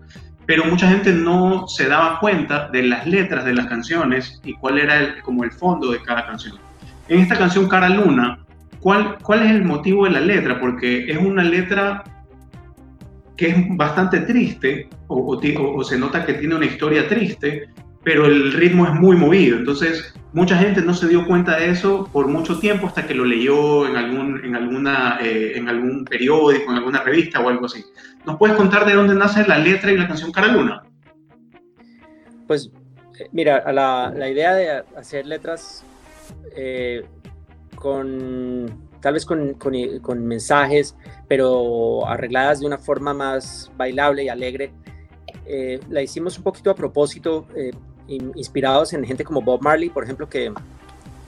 [0.46, 4.79] Pero mucha gente no se daba cuenta de las letras de las canciones y cuál
[4.79, 6.59] era el, como el fondo de cada canción.
[7.09, 8.40] En esta canción Cara Luna,
[8.81, 10.59] ¿cuál, cuál es el motivo de la letra?
[10.59, 12.03] Porque es una letra
[13.37, 17.68] que es bastante triste, o, o se nota que tiene una historia triste,
[18.03, 19.59] pero el ritmo es muy movido.
[19.59, 23.25] Entonces, mucha gente no se dio cuenta de eso por mucho tiempo hasta que lo
[23.25, 27.85] leyó en algún, en alguna, eh, en algún periódico, en alguna revista o algo así.
[28.25, 30.83] ¿Nos puedes contar de dónde nace la letra y la canción Cara Luna?
[32.47, 32.71] Pues,
[33.19, 35.85] eh, mira, la, la, idea de hacer letras
[36.57, 37.05] eh,
[37.75, 40.95] con tal vez con, con, con, mensajes,
[41.27, 44.73] pero arregladas de una forma más bailable y alegre.
[45.89, 47.47] la hicimos un poquito a propósito
[48.11, 50.53] inspirados en gente como Bob Marley, por ejemplo, que,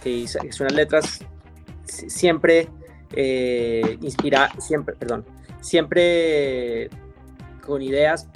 [0.02, 1.24] que hizo, unas letras
[1.84, 2.68] siempre
[3.14, 5.24] eh, inspira, siempre, perdón,
[5.60, 6.90] siempre
[7.64, 8.28] con ideas,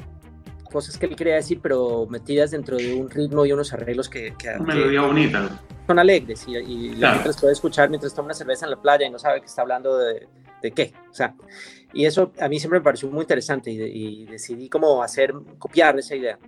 [0.71, 4.35] cosas que él quería decir, pero metidas dentro de un ritmo y unos arreglos que,
[4.39, 5.61] que una melodía bonita.
[5.87, 8.81] Son alegres y, y la gente los puede escuchar mientras toma una cerveza en la
[8.81, 10.27] playa y no sabe que está hablando de,
[10.63, 11.35] de qué, o sea,
[11.93, 15.99] y eso a mí siempre me pareció muy interesante y, y decidí como hacer, copiar
[15.99, 16.39] esa idea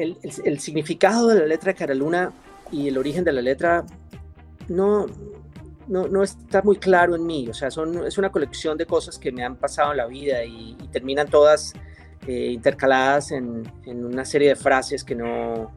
[0.00, 2.32] el, significado de la letra Caraluna
[2.72, 3.84] y el origen de la letra
[4.68, 5.06] no,
[5.88, 7.48] no, está muy claro en mí.
[7.48, 10.44] O sea, son, es una colección de cosas que me han pasado en la vida
[10.44, 11.74] y, terminan todas
[12.26, 15.70] eh, intercaladas en, una serie de frases que no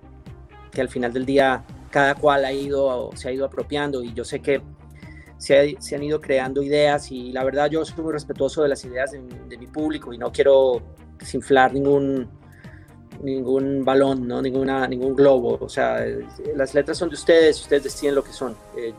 [0.72, 4.24] que al final del día cada cual ha ido se ha ido apropiando y yo
[4.24, 4.60] sé que
[5.38, 8.84] se, se han ido creando ideas y la verdad yo soy muy respetuoso de las
[8.86, 10.82] ideas de, de mi público y no quiero
[11.20, 12.28] desinflar ningún
[13.24, 14.42] ningún balón, ¿no?
[14.42, 15.58] Ninguna, ningún globo.
[15.62, 16.06] O sea,
[16.56, 18.56] las letras son de ustedes, ustedes deciden lo que son.
[18.78, 18.94] Eh,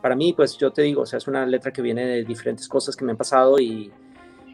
[0.00, 2.68] para mí, pues yo te digo, o sea, es una letra que viene de diferentes
[2.68, 3.90] cosas que me han pasado y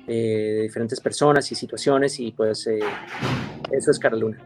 [0.07, 2.81] eh, de diferentes personas y situaciones y pues eh,
[3.71, 4.39] eso es Caroluna.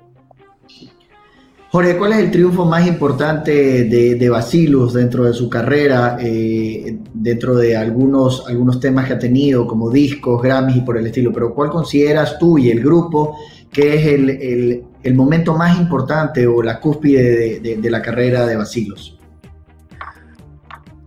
[1.71, 7.57] Jorge, ¿cuál es el triunfo más importante de, de Basilus dentro de su carrera, dentro
[7.57, 11.33] de algunos, algunos temas que ha tenido, como discos, Grammys y por el estilo?
[11.33, 13.37] Pero ¿cuál consideras tú y el grupo
[13.77, 19.19] ¿Qué es el, el, momento más importante o la cúspide de, la carrera de Basilos?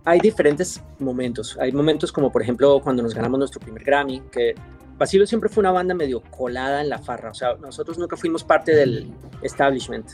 [0.04, 1.58] Hay diferentes momentos.
[1.60, 4.54] Hay momentos como, por ejemplo, cuando nos ganamos nuestro primer Grammy, que
[4.96, 7.32] Basilos siempre fue una banda medio colada en la farra.
[7.32, 9.10] O sea, nosotros nunca fuimos parte del
[9.42, 10.06] establishment.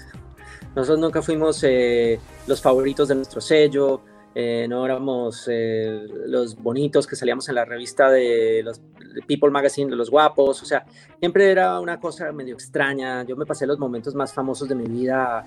[0.75, 4.01] Nosotros nunca fuimos eh, los favoritos de nuestro sello.
[4.39, 8.83] Eh, no éramos eh, los bonitos que salíamos en la revista de los
[9.27, 10.85] People Magazine, de los guapos, o sea,
[11.19, 13.23] siempre era una cosa medio extraña.
[13.25, 15.47] Yo me pasé los momentos más famosos de mi vida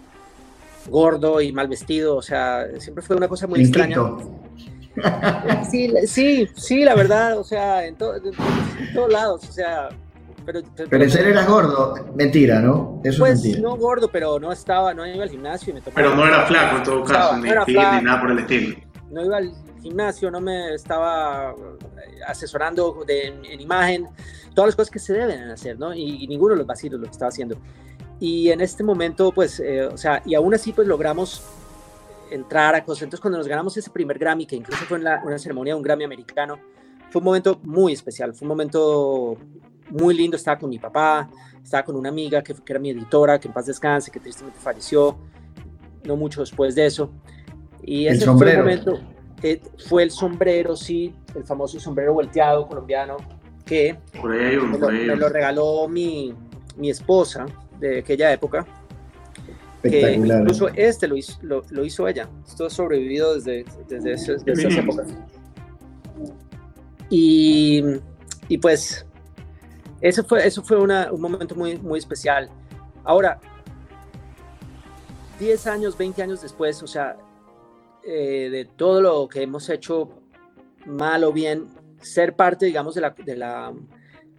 [0.88, 4.00] gordo y mal vestido, o sea, siempre fue una cosa muy extraña.
[5.70, 8.20] Sí, sí, sí, la verdad, o sea, en, todos
[9.10, 9.90] lados, o sea,
[10.52, 13.00] pero, pero, en serio eras gordo, mentira, ¿no?
[13.04, 13.62] Eso pues, es mentira.
[13.62, 16.78] no gordo, pero no estaba, no iba al gimnasio y me Pero no era flaco
[16.78, 18.78] en todo caso, ni, ni nada por el estilo.
[19.12, 24.08] No iba al gimnasio, no me estaba eh, asesorando de, en, imagen,
[24.56, 25.94] todas las cosas que se deben hacer, ¿no?
[25.94, 27.56] Y, ninguno de los vacilos lo estaba haciendo.
[28.20, 31.44] Y en este momento, pues, eh, o sea, y aún así, pues logramos
[32.32, 33.04] entrar a cosas.
[33.04, 35.84] Entonces, cuando nos ganamos ese primer Grammy, que incluso fue en una ceremonia de un
[35.84, 36.60] Grammy americano,
[37.10, 39.38] fue un momento muy especial, fue un momento
[39.90, 40.38] muy lindo.
[40.38, 41.30] Estaba con mi papá,
[41.64, 44.60] estaba con una amiga que, que era mi editora, que en paz descanse, que tristemente
[44.60, 45.18] falleció
[46.04, 47.12] no mucho después de eso.
[47.84, 49.00] Y ese fue el momento,
[49.42, 53.18] eh, fue el sombrero, sí, el famoso sombrero volteado colombiano,
[53.66, 54.54] que me,
[55.16, 56.34] lo, regaló mi,
[56.78, 57.46] mi, esposa
[57.80, 58.66] de aquella época.
[59.82, 62.28] Que incluso este lo hizo, lo, hizo ella.
[62.46, 64.44] Esto ha sobrevivido desde, desde, esas
[64.78, 65.08] épocas.
[67.10, 67.84] Y,
[68.50, 69.06] y, pues
[70.02, 72.50] eso fue, eso fue un momento muy, muy especial.
[73.04, 73.40] Ahora,
[75.40, 77.18] 10 años, 20 años después, o sea,
[78.04, 80.10] eh, de todo lo que hemos hecho
[80.86, 81.68] mal o bien,
[82.02, 83.74] ser parte, digamos, de la, de la,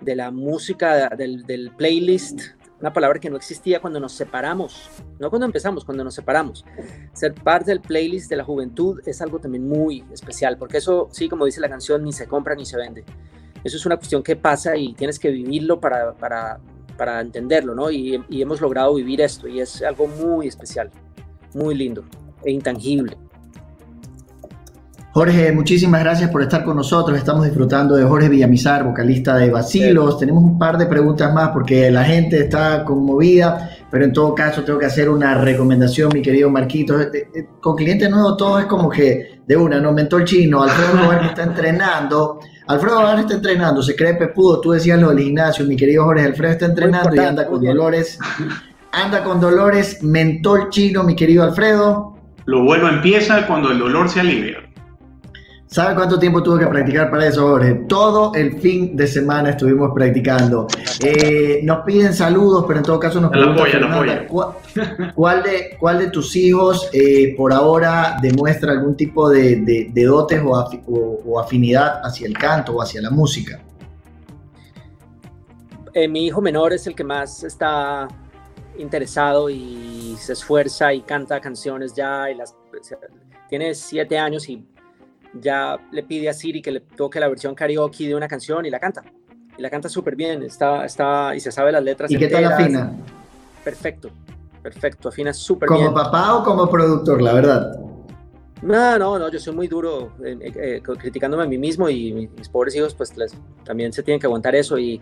[0.01, 2.41] de la música, del, del, playlist,
[2.81, 4.89] una palabra que no existía cuando nos separamos,
[5.19, 6.65] no cuando empezamos, cuando nos separamos.
[7.13, 11.29] Ser parte del playlist de la juventud es algo también muy especial, porque eso, sí,
[11.29, 13.05] como dice la canción, ni se compra ni se vende.
[13.63, 16.59] Eso es una cuestión que pasa y tienes que vivirlo para, para,
[16.97, 17.91] para entenderlo, ¿no?
[17.91, 20.91] Y, y hemos logrado vivir esto y es algo muy especial,
[21.55, 22.05] muy lindo
[22.45, 23.17] e intangible.
[25.13, 27.19] Jorge, muchísimas gracias por estar con nosotros.
[27.19, 30.17] Estamos disfrutando de Jorge Villamizar, vocalista de Basilos.
[30.21, 34.63] Tenemos un par de preguntas más porque la gente está conmovida, pero en todo caso
[34.63, 37.01] tengo que hacer una recomendación, mi querido Marquito.
[37.01, 40.63] Eh, eh, con cliente nuevo todo es como que de una, no mentó el chino,
[40.63, 42.39] Alfredo que está entrenando.
[42.71, 44.61] Alfredo Novar está entrenando, se cree pepudo.
[44.61, 46.25] Tú decías lo del gimnasio, mi querido Jorge.
[46.25, 48.17] Alfredo está entrenando y anda con dolores.
[48.93, 52.17] Anda con dolores, mentol chino, mi querido Alfredo.
[52.45, 54.70] Lo bueno empieza cuando el dolor se alivia.
[55.71, 57.75] ¿Sabe cuánto tiempo tuve que practicar para eso, Jorge?
[57.89, 60.67] Todo el fin de semana estuvimos practicando.
[61.01, 64.27] Eh, nos piden saludos, pero en todo caso nos preguntan,
[65.15, 71.41] ¿cuál, de, ¿cuál de tus hijos eh, por ahora demuestra algún tipo de, dotes o,
[71.41, 73.61] afinidad hacia el canto o hacia la música?
[75.95, 78.09] Eh, mi hijo menor es el que más está
[78.77, 82.29] interesado y se esfuerza y canta canciones ya.
[82.29, 82.57] Y las,
[83.49, 84.65] tiene siete años y
[85.35, 88.71] ya le pide a Siri que le toque la versión karaoke de una canción y
[88.71, 89.03] la canta.
[89.57, 92.11] Y la canta súper bien, está, está, y se sabe las letras.
[92.11, 92.93] ¿Y qué tal afina?
[93.65, 94.11] Perfecto,
[94.63, 95.87] perfecto, afina súper bien.
[95.87, 97.81] ¿Como papá o como productor, la verdad?
[98.63, 102.49] No, no, no, yo soy muy duro eh, eh, criticándome a mí mismo y mis,
[102.51, 103.15] pobres hijos pues
[103.65, 105.01] también se tienen que aguantar eso y,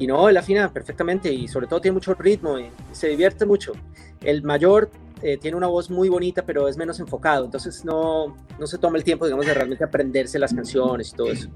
[0.00, 3.72] y, no, él afina perfectamente y sobre todo tiene mucho ritmo y se divierte mucho.
[4.20, 4.90] El mayor
[5.22, 8.98] eh, tiene una voz muy bonita, pero es menos enfocado, entonces no, no se toma
[8.98, 11.48] el tiempo, digamos, de realmente aprenderse las canciones y todo eso.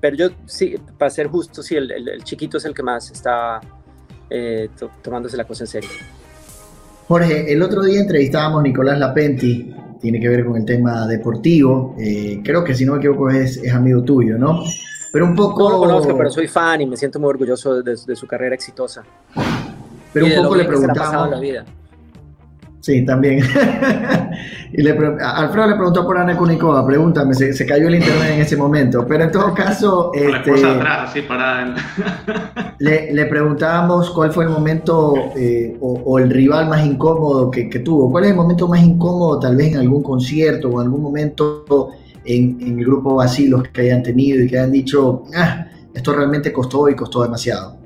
[0.00, 3.60] Pero yo, sí, para ser justo, sí, el, el, chiquito es el que más está
[4.30, 4.70] eh,
[5.02, 5.90] tomándose la cosa en serio.
[7.08, 11.94] Jorge, el otro día entrevistábamos a Nicolás Lapenti, tiene que ver con el tema deportivo,
[11.98, 14.64] eh, creo que si no me equivoco es, es, amigo tuyo, ¿no?
[15.12, 15.64] Pero un poco...
[15.64, 18.54] No lo conozco, pero soy fan y me siento muy orgulloso de, de su carrera
[18.54, 19.02] exitosa.
[20.12, 21.30] Pero un poco le preguntamos...
[21.30, 21.66] La vida.
[22.80, 23.40] Sí, también.
[24.72, 24.90] y le,
[25.22, 29.24] Alfredo le preguntó por Ana Kunikova, pregúntame, se, cayó el internet en ese momento, pero
[29.24, 30.10] en todo caso...
[30.14, 31.74] Este, atrás, así para...
[32.78, 38.10] le, le, preguntábamos cuál fue el momento eh, o, el rival más incómodo que, tuvo.
[38.10, 41.90] ¿Cuál es el momento más incómodo tal vez en algún concierto o en algún momento
[42.24, 46.50] en, en el grupo Basilos que hayan tenido y que hayan dicho, ah, esto realmente
[46.50, 47.76] costó y costó demasiado?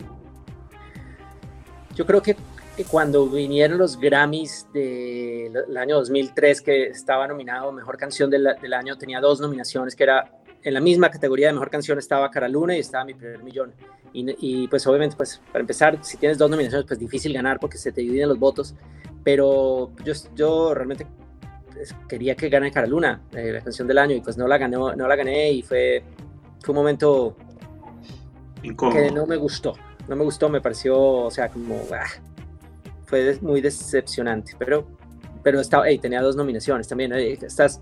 [1.97, 2.37] Yo creo que
[2.83, 9.21] cuando vinieron los Grammys del año 2003, que estaba nominado Mejor Canción del, Año, tenía
[9.21, 12.81] dos nominaciones, que era en la misma categoría de Mejor Canción estaba Cara Luna y
[12.81, 13.73] estaba Mi Primer Millón.
[14.13, 17.93] Y, pues obviamente, pues para empezar, si tienes dos nominaciones, pues difícil ganar porque se
[17.93, 18.75] te dividen los votos,
[19.23, 21.07] pero yo, yo realmente
[21.73, 24.59] pues, quería que gane Cara Luna, eh, la canción del año, y pues no la,
[24.59, 26.03] ganó, no la gané y fue,
[26.61, 27.37] fue un momento
[28.63, 29.75] que no me gustó.
[30.09, 31.81] No me gustó, me pareció, o sea, como...
[31.93, 32.07] Ah,
[33.15, 34.87] fue muy decepcionante, pero,
[35.43, 37.13] pero estaba, tenía dos nominaciones también.
[37.13, 37.81] estás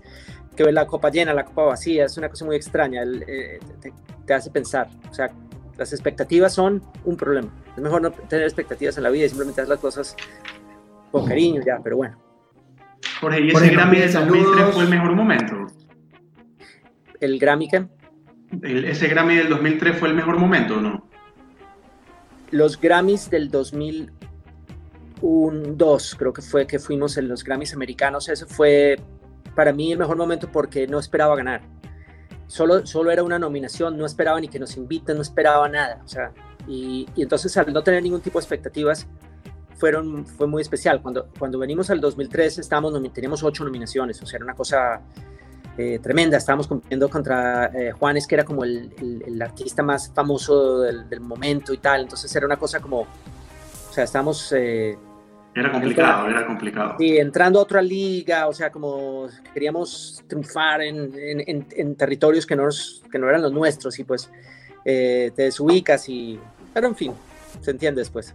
[0.55, 3.59] que ves la copa llena, la copa vacía, es una cosa muy extraña, eh,
[4.25, 4.87] te, hace pensar.
[5.09, 5.31] O sea,
[5.77, 7.51] las expectativas son un problema.
[7.75, 10.15] Es mejor no tener expectativas en la vida y simplemente hacer las cosas
[11.11, 12.21] con cariño, ya, pero bueno.
[13.19, 15.55] Jorge, ¿y ese Grammy del 2003 fue el mejor momento?
[17.19, 17.87] ¿El Grammy qué?
[18.61, 21.09] ¿Ese Grammy del 2003 fue el mejor momento o no?
[22.51, 24.11] Los Grammys del 2000
[25.21, 28.29] un 2, creo que fue que fuimos en los Grammys americanos.
[28.29, 28.97] Ese fue
[29.55, 31.61] para mí el mejor momento porque no esperaba ganar.
[32.47, 36.01] Solo, solo era una nominación, no esperaba ni que nos inviten, no esperaba nada.
[36.03, 36.31] O sea,
[36.67, 39.07] y, entonces al no tener ningún tipo de expectativas,
[39.77, 41.01] fueron, fue muy especial.
[41.01, 45.01] Cuando, cuando venimos al 2003 estábamos, teníamos ocho nominaciones, o sea, era una cosa
[45.77, 46.37] eh, tremenda.
[46.37, 48.93] Estábamos compitiendo contra eh, Juanes, que era como el,
[49.25, 52.01] el, artista más famoso del, del, momento y tal.
[52.01, 53.07] Entonces era una cosa como,
[53.93, 54.51] o sea, estábamos...
[54.57, 54.97] Eh,
[55.53, 56.95] era complicado, era complicado.
[56.97, 62.55] Sí, entrando a otra liga, o sea, como queríamos triunfar en, en, en territorios que
[62.55, 62.67] no,
[63.11, 64.31] que no eran los nuestros y pues
[64.83, 66.39] eh, te desubicas y...
[66.73, 67.11] Pero en fin,
[67.61, 68.33] se entiende después.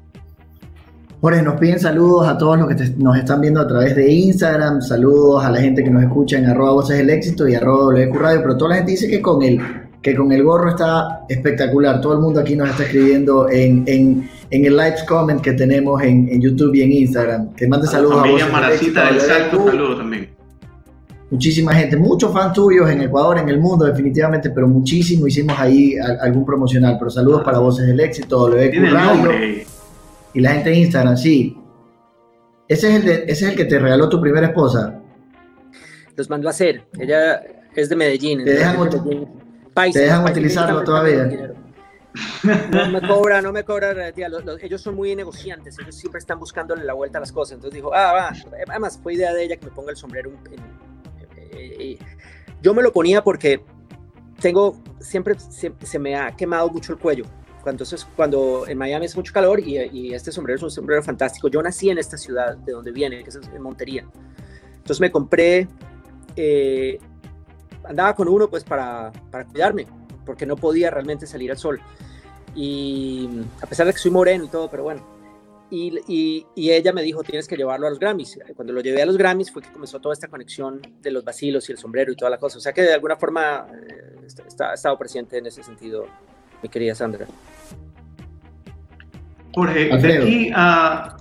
[1.20, 4.80] Jorge, nos piden saludos a todos los que nos están viendo a través de Instagram,
[4.80, 8.16] saludos a la gente que nos escucha en arroba voces del éxito y arroba WQ
[8.16, 9.60] Radio, pero toda la gente dice que con el,
[10.02, 12.00] que con el gorro está espectacular.
[12.00, 16.02] Todo el mundo aquí nos está escribiendo en, en, en el live comment que tenemos
[16.02, 17.54] en, en, YouTube y en Instagram.
[17.54, 20.30] Que mande saludos a, a Maracita del Salto, saludos también.
[21.30, 25.94] Muchísima gente, muchos fans tuyos en Ecuador, en el mundo, definitivamente, pero muchísimo hicimos ahí
[25.98, 26.96] algún promocional.
[26.98, 29.30] Pero saludos para Voces del Éxito, WQ Radio
[30.32, 31.56] y la gente de Instagram, sí.
[32.66, 35.00] ¿Ese es, el ese es el que te regaló tu primera esposa?
[36.16, 36.84] Los mandó a hacer.
[36.98, 37.42] Ella
[37.74, 38.44] es de Medellín.
[38.44, 38.88] ¿Te dejan,
[39.92, 41.54] ¿te dejan utilizarlo todavía?
[42.42, 44.12] No me cobra, no me cobra
[44.62, 47.54] ellos son muy negociantes, ellos siempre están buscándole la vuelta a las cosas.
[47.54, 48.32] Entonces dijo, ah, va.
[48.68, 50.30] Además, fue idea de ella que me ponga el sombrero.
[52.62, 53.64] yo me lo ponía porque
[54.40, 57.24] tengo, siempre se me ha quemado mucho el cuello
[57.70, 61.48] entonces cuando en Miami es mucho calor y, este sombrero es un sombrero fantástico.
[61.48, 64.04] Yo nací en esta ciudad de donde viene, que es en Montería.
[64.76, 65.68] Entonces me compré,
[66.36, 66.98] eh,
[67.84, 69.86] andaba con uno pues para, para cuidarme,
[70.28, 71.80] porque no podía realmente salir al sol.
[72.54, 73.26] Y
[73.62, 75.02] a pesar de que soy moreno y todo, pero bueno.
[75.70, 78.38] Y, y, ella me dijo, tienes que llevarlo a los Grammys.
[78.54, 81.66] Cuando lo llevé a los Grammys fue que comenzó toda esta conexión de los vacilos
[81.68, 82.58] y el sombrero y toda la cosa.
[82.58, 84.16] O sea que de alguna forma eh,
[84.46, 86.06] está, ha estado presente en ese sentido
[86.62, 87.26] mi querida Sandra.
[89.54, 91.16] Jorge, de aquí a.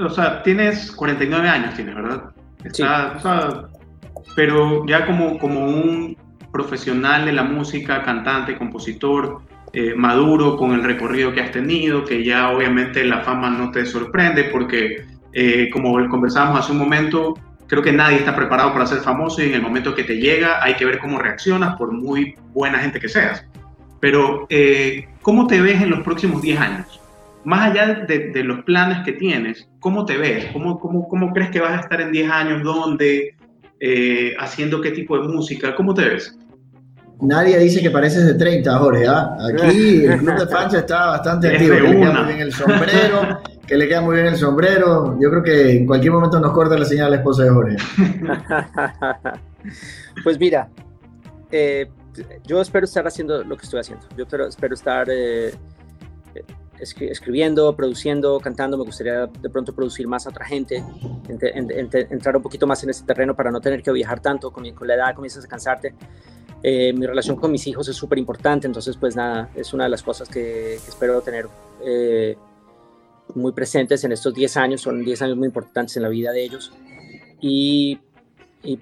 [0.00, 2.32] O sea, tienes 49 años, tienes, ¿verdad?
[2.64, 3.70] Está,
[4.34, 6.16] pero ya como, como un
[6.52, 9.42] profesional de la música, cantante, compositor,
[9.72, 13.86] eh, maduro con el recorrido que has tenido, que ya obviamente la fama no te
[13.86, 17.34] sorprende porque, eh, como conversábamos hace un momento,
[17.68, 20.62] creo que nadie está preparado para ser famoso y en el momento que te llega
[20.62, 23.46] hay que ver cómo reaccionas por muy buena gente que seas.
[24.00, 27.00] Pero, eh, ¿cómo te ves en los próximos 10 años?
[27.44, 30.46] Más allá de, los planes que tienes, ¿cómo te ves?
[30.52, 32.62] ¿Cómo, cómo, cómo crees que vas a estar en 10 años?
[32.64, 33.36] ¿Dónde?
[33.80, 35.74] Eh, ¿Haciendo qué tipo de música?
[35.74, 36.36] ¿Cómo te ves?
[37.22, 39.06] Nadie dice que pareces de 30, Jorge.
[39.06, 39.36] ¿ah?
[39.52, 41.74] Aquí el club de fans está bastante activo.
[41.74, 45.18] Que le queda muy bien el sombrero, que le queda muy bien el sombrero.
[45.20, 47.76] Yo creo que en cualquier momento nos corta la señal a la esposa de Jorge.
[50.24, 50.68] pues mira,
[51.50, 51.88] eh,
[52.46, 54.06] yo espero estar haciendo lo que estoy haciendo.
[54.16, 55.54] Yo espero, espero estar eh,
[56.80, 58.76] escribiendo, produciendo, cantando.
[58.76, 60.82] Me gustaría de pronto producir más a otra gente,
[61.28, 64.50] entrar un poquito más en ese terreno para no tener que viajar tanto.
[64.50, 65.94] Con, la edad comienzas a cansarte.
[66.62, 69.90] Eh, mi relación con mis hijos es súper importante, entonces pues nada, es una de
[69.90, 71.48] las cosas que, espero tener
[71.82, 72.36] eh,
[73.34, 74.80] muy presentes en estos 10 años.
[74.80, 76.72] Son 10 años muy importantes en la vida de ellos.
[77.40, 77.98] Y,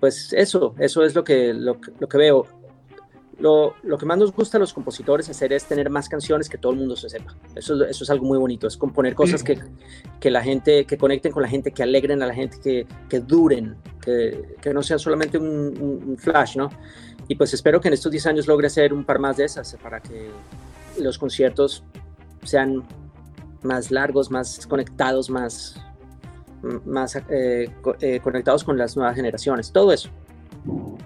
[0.00, 2.57] pues eso, eso es lo que, lo que veo
[3.38, 6.72] lo, que más nos gusta a los compositores hacer es tener más canciones que todo
[6.72, 7.36] el mundo se sepa.
[7.54, 9.58] Eso, eso es algo muy bonito, es componer cosas que,
[10.18, 13.20] que, la gente, que conecten con la gente, que alegren a la gente, que, que
[13.20, 16.68] duren, que, que, no sean solamente un, flash, ¿no?
[17.28, 19.76] Y pues espero que en estos 10 años logre hacer un par más de esas
[19.82, 20.30] para que
[20.98, 21.84] los conciertos
[22.42, 22.82] sean
[23.62, 25.80] más largos, más conectados, más,
[26.84, 27.70] más eh,
[28.00, 30.10] eh, conectados con las nuevas generaciones, todo eso.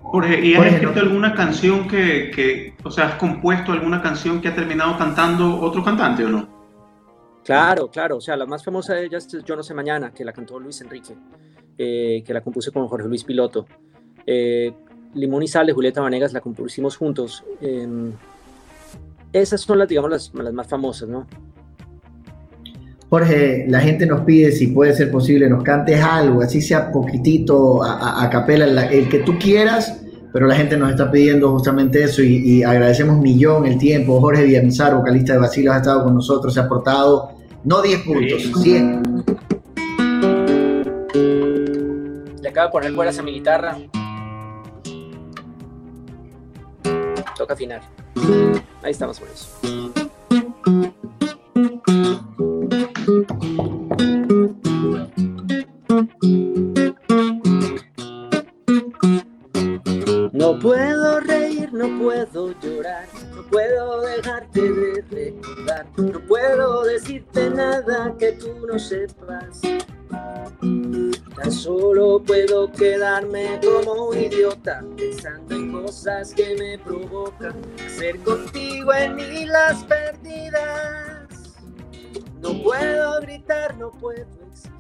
[0.03, 4.55] Jorge, ¿y has escrito alguna canción que, o sea, has compuesto alguna canción que ha
[4.55, 6.49] terminado cantando otro cantante o no?
[7.45, 10.25] Claro, claro, o sea, la más famosa de ellas es Yo no sé mañana, que
[10.25, 11.17] la cantó Luis Enrique,
[11.79, 13.67] eh, que la compuse con Jorge Luis Piloto.
[14.27, 14.73] Eh,
[15.15, 17.45] Limón y Sal de Julieta Vanegas la compusimos juntos.
[17.61, 18.13] Em,
[19.33, 21.27] esas son las, digamos, las, las más famosas, ¿no?
[23.13, 27.83] Jorge, la gente nos pide si puede ser posible, nos cantes algo, así sea poquitito
[27.85, 30.01] a, capela, el que tú quieras,
[30.33, 34.19] pero la gente nos está pidiendo justamente eso y, agradecemos millón el tiempo.
[34.19, 37.33] Jorge Villamizar, vocalista de Basilio, ha estado con nosotros, se ha aportado
[37.65, 39.03] no 10 puntos, 100.
[42.41, 43.77] Le acabo de poner cuerdas a mi guitarra.
[47.37, 47.83] Toca afinar.
[48.83, 49.83] Ahí estamos por eso.
[60.33, 68.15] No puedo reír, no puedo llorar, no puedo dejarte de recordar, no puedo decirte nada
[68.21, 69.63] que tú no sepas.
[70.61, 77.57] Tan solo puedo quedarme como un idiota, pensando en cosas que me provocan,
[77.99, 81.27] ser contigo en mí las perdidas.
[82.41, 84.72] No puedo gritar, no puedo exigir,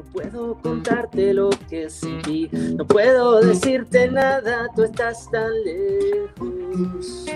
[0.00, 7.26] no puedo contarte lo que sentí, no puedo decirte nada, tú estás tan lejos.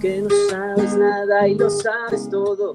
[0.00, 2.74] que no sabes nada y lo sabes todo.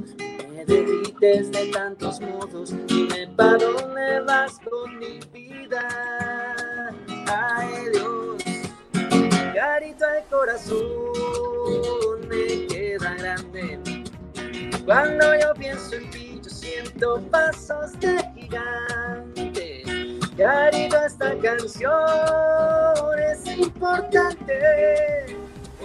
[0.51, 5.87] Me derrites de tantos modos, dime para dónde vas con mi vida.
[7.27, 8.43] Ay Dios,
[9.55, 13.79] carito al corazón me queda grande.
[14.85, 16.28] Cuando yo pienso en ti,
[16.69, 19.83] siento pasos de gigante.
[20.37, 25.35] Carito, esta canción es importante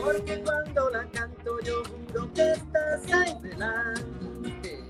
[0.01, 4.85] porque cuando la canto yo juro que estás ahí delante.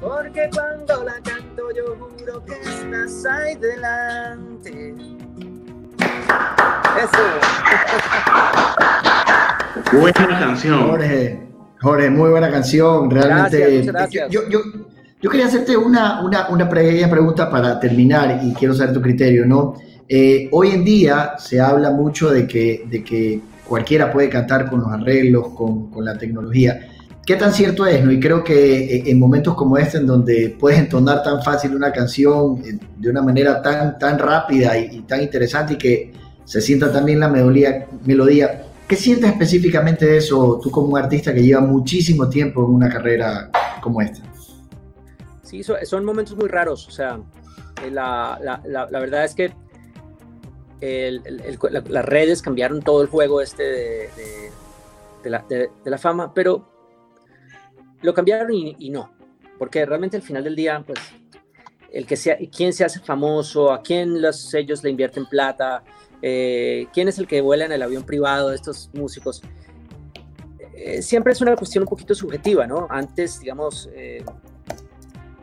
[0.00, 4.94] Porque cuando la canto yo juro que estás ahí delante.
[7.02, 7.24] Eso.
[9.92, 10.88] Buena canción.
[10.88, 11.48] Jorge,
[11.80, 13.10] Jorge, muy buena canción.
[13.10, 13.58] Realmente.
[13.58, 14.30] Gracias, muchas gracias.
[14.30, 14.60] Yo, yo,
[15.20, 19.44] yo quería hacerte una, una, una pequeña pregunta para terminar y quiero saber tu criterio,
[19.46, 19.74] ¿no?
[20.08, 24.80] Eh, hoy en día se habla mucho de que, de que cualquiera puede cantar con
[24.80, 26.88] los arreglos, con, con, la tecnología.
[27.26, 28.02] ¿Qué tan cierto es?
[28.02, 28.10] ¿no?
[28.10, 31.92] Y creo que eh, en momentos como este, en donde puedes entonar tan fácil una
[31.92, 36.12] canción eh, de una manera tan, tan rápida y, y tan interesante y que
[36.44, 41.34] se sienta también la melodía, melodía, ¿qué sientes específicamente de eso tú como un artista
[41.34, 43.50] que lleva muchísimo tiempo en una carrera
[43.82, 44.22] como esta?
[45.48, 46.86] Sí, son momentos muy raros.
[46.88, 47.18] O sea,
[47.90, 49.50] la, la, la, la verdad es que
[50.80, 54.10] las redes cambiaron todo el juego este de,
[55.24, 56.68] la, de, la, fama, pero
[58.02, 59.10] lo cambiaron y, y, no,
[59.58, 60.98] porque realmente al final del día, pues,
[61.90, 65.82] el que sea, quién se hace famoso, a quién los sellos le invierten plata,
[66.20, 69.40] eh, quién es el que vuela en el avión privado de estos músicos,
[70.74, 72.86] eh, siempre es una cuestión un poquito subjetiva, ¿no?
[72.90, 74.22] Antes, digamos, eh,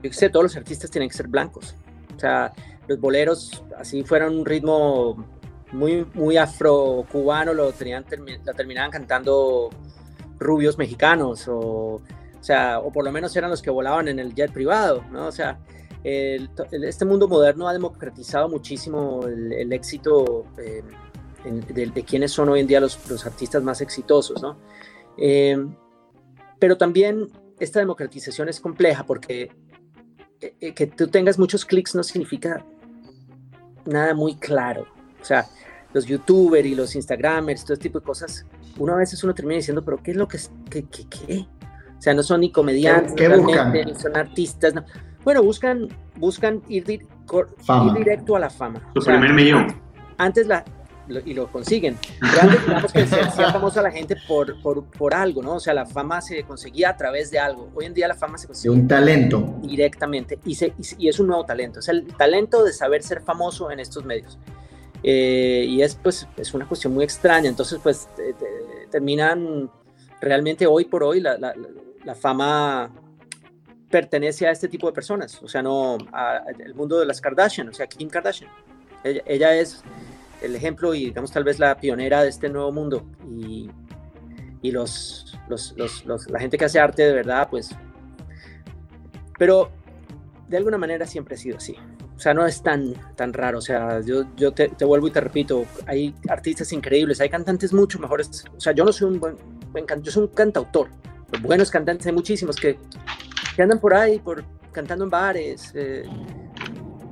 [0.07, 1.75] yo sé, todos los artistas tienen que ser blancos,
[2.15, 2.53] o sea,
[2.87, 5.25] los boleros así fueron un ritmo
[5.71, 9.69] muy, muy afro-cubano, lo, terminaban cantando
[10.39, 12.01] rubios mexicanos, o, o,
[12.41, 15.27] sea, o por lo menos eran los que volaban en el jet privado, ¿no?
[15.27, 15.59] O sea,
[16.03, 20.83] este mundo moderno ha democratizado muchísimo el, éxito eh,
[21.43, 24.57] de, de, quiénes son hoy en día los, los artistas más exitosos, ¿no?
[25.17, 25.57] Eh,
[26.59, 27.27] pero también
[27.59, 29.51] esta democratización es compleja porque
[30.39, 32.63] que tú tengas muchos clics no significa
[33.85, 34.85] nada muy claro.
[35.21, 35.47] O sea,
[35.93, 38.45] los youtubers y los instagramers, todo este tipo de cosas,
[38.77, 40.51] uno a veces uno termina diciendo, pero ¿qué es lo que es?
[40.69, 40.83] ¿Qué?
[40.83, 41.47] qué, qué?
[41.97, 43.71] O sea, no son ni comediantes, ¿Qué, qué buscan?
[43.71, 44.73] ni son artistas.
[44.73, 44.85] No.
[45.23, 48.81] Bueno, buscan, buscan ir, ir, ir, directo a la fama.
[48.93, 49.81] Su o sea, primer millón.
[50.17, 50.63] Antes la,
[51.07, 51.97] lo, y lo consiguen.
[52.21, 55.55] Antes, digamos que famoso a la gente por, por, por, algo, ¿no?
[55.55, 57.69] O sea, la fama se conseguía a través de algo.
[57.75, 58.73] Hoy en día la fama se consigue.
[58.73, 59.55] De un talento.
[59.61, 60.39] Directamente.
[60.45, 61.81] Y, se, y, y es un nuevo talento.
[61.81, 64.37] Sea, el talento de saber ser famoso en estos medios.
[65.03, 67.47] Eh, y es, pues, es una cuestión muy extraña.
[67.47, 68.45] Entonces, pues, te, te,
[68.89, 69.69] terminan
[70.21, 71.53] realmente hoy por hoy la, la,
[72.03, 72.91] la, fama
[73.89, 75.41] pertenece a este tipo de personas.
[75.43, 78.49] O sea, no al mundo de las Kardashian, o sea, Kim Kardashian.
[79.03, 79.83] Ella, ella es
[80.45, 83.05] el ejemplo y digamos tal vez la pionera de este nuevo mundo.
[83.29, 83.69] Y,
[84.61, 87.75] y los, los, los, la gente que hace arte de verdad pues
[89.37, 89.69] pero
[90.47, 91.75] de alguna manera siempre ha sido así.
[92.15, 93.57] O sea no es tan tan raro.
[93.57, 97.99] O sea yo, yo te, vuelvo y te repito hay artistas increíbles hay cantantes mucho
[97.99, 98.45] mejores.
[98.55, 99.35] O sea yo no soy un buen,
[99.71, 100.89] buen yo soy un cantautor.
[101.31, 102.79] Los buenos cantantes hay muchísimos que,
[103.55, 106.03] que andan por ahí por cantando en bares eh,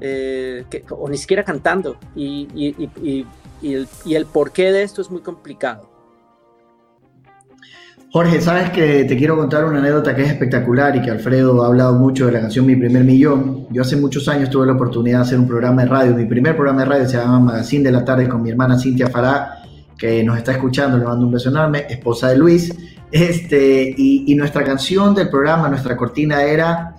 [0.06, 1.96] eh, que, o ni siquiera cantando.
[2.14, 2.90] Y,
[3.64, 5.90] el, porqué de esto es muy complicado.
[8.12, 11.68] Jorge, sabes que te quiero contar una anécdota que es espectacular y que Alfredo ha
[11.68, 13.66] hablado mucho de la canción Mi Primer Millón.
[13.72, 16.14] Yo hace muchos años tuve la oportunidad de hacer un programa de radio.
[16.14, 19.08] Mi primer programa de radio se llama Magazine de la Tarde con mi hermana Cintia
[19.08, 19.64] Fará,
[19.98, 20.98] que nos está escuchando.
[20.98, 22.76] Le mando un beso enorme, esposa de Luis.
[23.10, 26.93] Este, y nuestra canción del programa, nuestra cortina era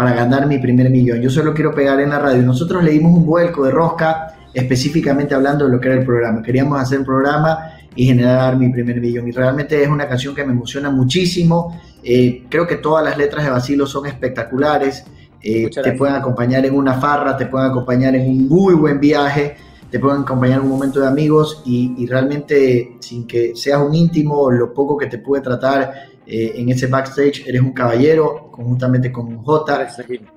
[0.00, 1.20] para ganar mi primer millón.
[1.20, 2.40] Yo solo quiero pegar en la radio.
[2.42, 6.42] Nosotros le dimos un vuelco de rosca específicamente hablando de lo que era el programa.
[6.42, 9.28] Queríamos hacer un programa y generar mi primer millón.
[9.28, 11.78] Y realmente es una canción que me emociona muchísimo.
[12.02, 15.04] Eh, creo que todas las letras de Basilo son espectaculares.
[15.42, 19.56] Eh, te pueden acompañar en una farra, te pueden acompañar en un muy buen viaje,
[19.90, 23.94] te pueden acompañar en un momento de amigos y, y realmente sin que seas un
[23.94, 25.92] íntimo, lo poco que te puede tratar
[26.30, 29.88] eh, en ese backstage eres un caballero, conjuntamente con J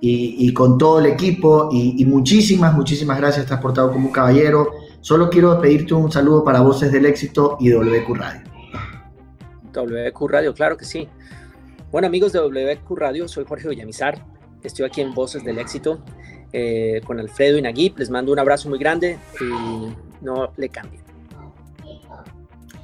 [0.02, 1.70] y, y, con todo el equipo.
[1.72, 4.72] Y, y, muchísimas, muchísimas gracias, te has portado como un caballero.
[5.02, 8.42] Solo quiero pedirte un saludo para Voces del Éxito y WQ Radio.
[9.72, 11.08] WQ Radio, claro que sí.
[11.92, 14.26] Bueno, amigos de WQ Radio, soy Jorge Villamizar.
[14.64, 16.04] Estoy aquí en Voces del Éxito
[16.52, 18.00] eh, con Alfredo y Naguib.
[18.00, 19.94] Les mando un abrazo muy grande y
[20.26, 21.04] no le cambien.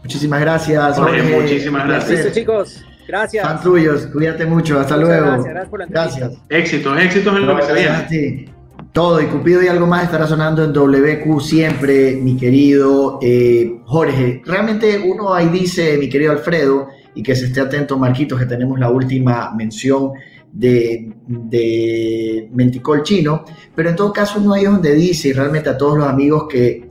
[0.03, 0.97] Muchísimas gracias.
[0.99, 2.11] Jorge, muchísimas gracias.
[2.11, 2.85] Listo, chicos.
[3.09, 3.43] Gracias.
[3.43, 5.25] Fan tuyos, cuídate mucho, hasta luego.
[5.25, 6.31] Gracias, gracias por la Gracias.
[6.47, 8.53] Éxitos, éxitos en lo que se viene.
[8.93, 14.43] Todo, y Cupido y algo más estará sonando en WQ siempre, mi querido eh, Jorge.
[14.45, 18.79] Realmente uno ahí dice, mi querido Alfredo, y que se esté atento, Marquitos, que tenemos
[18.79, 20.11] la última mención
[20.51, 23.43] de, de Menticol Chino,
[23.73, 26.45] pero en todo caso uno ahí es donde dice, y realmente a todos los amigos
[26.47, 26.88] que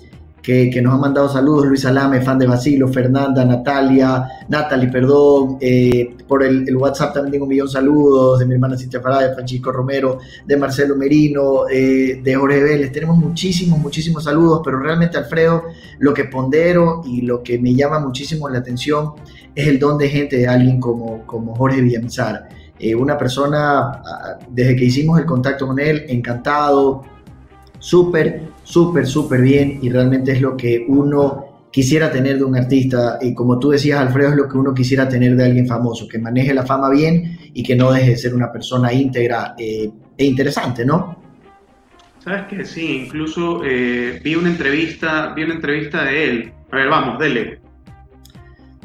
[0.48, 6.16] que, nos han mandado saludos, Luis Alame, fan de Basilo, Fernanda, Natalia, Natalie, perdón, eh,
[6.26, 9.34] por el, WhatsApp también tengo un millón de saludos, de mi hermana Cintia Farada, de
[9.34, 15.18] Francisco Romero, de Marcelo Merino, eh, de Jorge Vélez, tenemos muchísimos, muchísimos saludos, pero realmente
[15.18, 15.64] Alfredo,
[15.98, 19.12] lo que pondero y lo que me llama muchísimo la atención
[19.54, 22.48] es el don de gente de alguien como, como Jorge Villamizar.
[22.78, 27.02] Eh, una persona, ah, desde que hicimos el contacto con él, encantado,
[27.78, 33.18] súper, súper, súper bien y realmente es lo que uno quisiera tener de un artista
[33.20, 36.18] y como tú decías Alfredo es lo que uno quisiera tener de alguien famoso, que
[36.18, 40.24] maneje la fama bien y que no deje de ser una persona íntegra eh, e
[40.24, 41.16] interesante, ¿no?
[42.22, 46.52] Sabes que sí, incluso eh, vi una entrevista, vi una entrevista de él.
[46.70, 47.60] A ver, vamos, dele.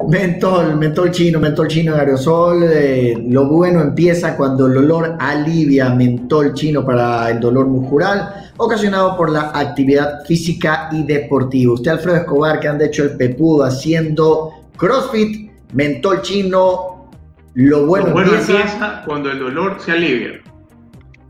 [0.08, 2.64] Mentol, mentol chino, mentol chino en aerosol.
[2.64, 9.16] Eh, lo bueno empieza cuando el olor alivia mentol chino para el dolor muscular ocasionado
[9.16, 11.74] por la actividad física y deportiva.
[11.74, 17.10] Usted, Alfredo Escobar, que han hecho el pepudo haciendo CrossFit, mentol chino,
[17.54, 20.40] lo bueno, empieza, cuando el dolor se alivia.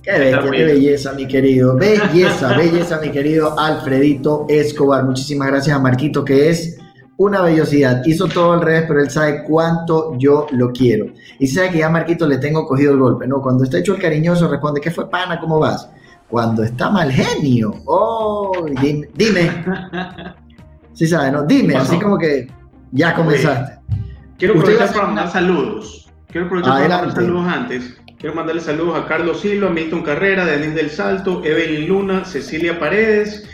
[0.03, 1.77] Qué, qué, belleza, mi querido.
[1.77, 5.05] Belleza, belleza, mi querido Alfredito Escobar.
[5.05, 6.79] Muchísimas gracias a Marquito, que es
[7.17, 8.03] una vellosidad.
[8.05, 11.07] Hizo todo al revés, pero él sabe cuánto yo lo quiero.
[11.39, 13.41] Y sabe que ya Marquito le tengo cogido el golpe, ¿no?
[13.41, 15.41] Cuando está hecho el cariñoso, responde, ¿qué fue, pana?
[15.41, 15.89] ¿Cómo vas?
[16.35, 19.09] Cuando está mal genio, oh, dime.
[19.15, 19.65] dime.
[20.93, 21.45] Sí sabe, ¿no?
[21.45, 22.49] Dime, así como que
[22.91, 23.79] ya comenzaste.
[24.37, 26.11] Quiero aprovechar para mandar saludos.
[26.27, 28.01] Quiero aprovechar para mandar saludos antes.
[28.19, 33.49] Quiero mandarle saludos a Carlos Silva, Milton Carrera, Denis del Salto, Evelyn Luna, Cecilia Paredes,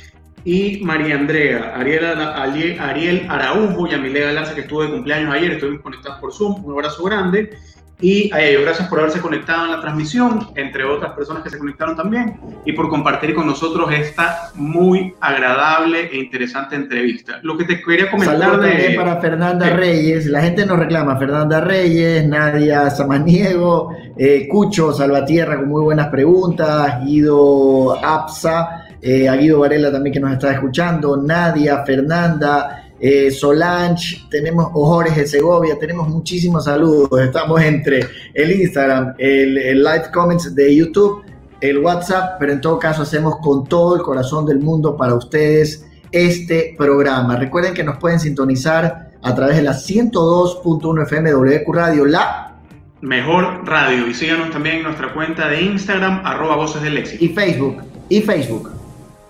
[0.44, 5.82] y María Andrea, Ariel, Ariel, Araújo y Amilega Galarza, que estuvo de cumpleaños ayer, estuvimos
[5.82, 7.58] conectados por Zoom, un abrazo grande.
[8.00, 11.58] Y a ellos, gracias por haberse conectado en la transmisión, entre otras personas que se
[11.58, 17.40] conectaron también, y por compartir con nosotros esta muy agradable e interesante entrevista.
[17.42, 18.94] Lo que te quería comentar de...
[18.96, 25.68] para Fernanda Reyes, la gente nos reclama, Fernanda Reyes, Nadia Samaniego, eh, Cucho Salvatierra con
[25.68, 31.84] muy buenas preguntas, Guido Apsa, eh, a Guido Varela también que nos está escuchando, Nadia,
[31.84, 37.08] Fernanda, eh, Solange, tenemos Ojores de Segovia, tenemos muchísimos saludos.
[37.18, 41.24] Estamos entre el Instagram, el, live comments de YouTube,
[41.62, 45.86] el WhatsApp, pero en todo caso hacemos con todo el corazón del mundo para ustedes
[46.12, 47.36] este programa.
[47.36, 52.58] Recuerden que nos pueden sintonizar a través de la 102.1 FM WQ Radio, la
[53.00, 54.06] mejor radio.
[54.08, 57.24] Y síganos también en nuestra cuenta de Instagram, arroba voces del éxito.
[57.24, 58.79] Y Facebook, y Facebook.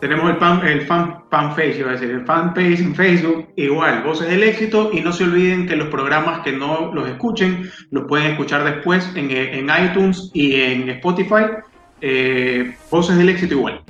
[0.00, 4.28] Tenemos el, fan, el fan, fanpage, iba a decir, el fanpage en Facebook, igual, Voces
[4.28, 8.30] del Éxito, y no se olviden que los programas que no los escuchen, los pueden
[8.30, 11.44] escuchar después en, en iTunes y en Spotify,
[12.00, 13.82] eh, Voces del Éxito igual.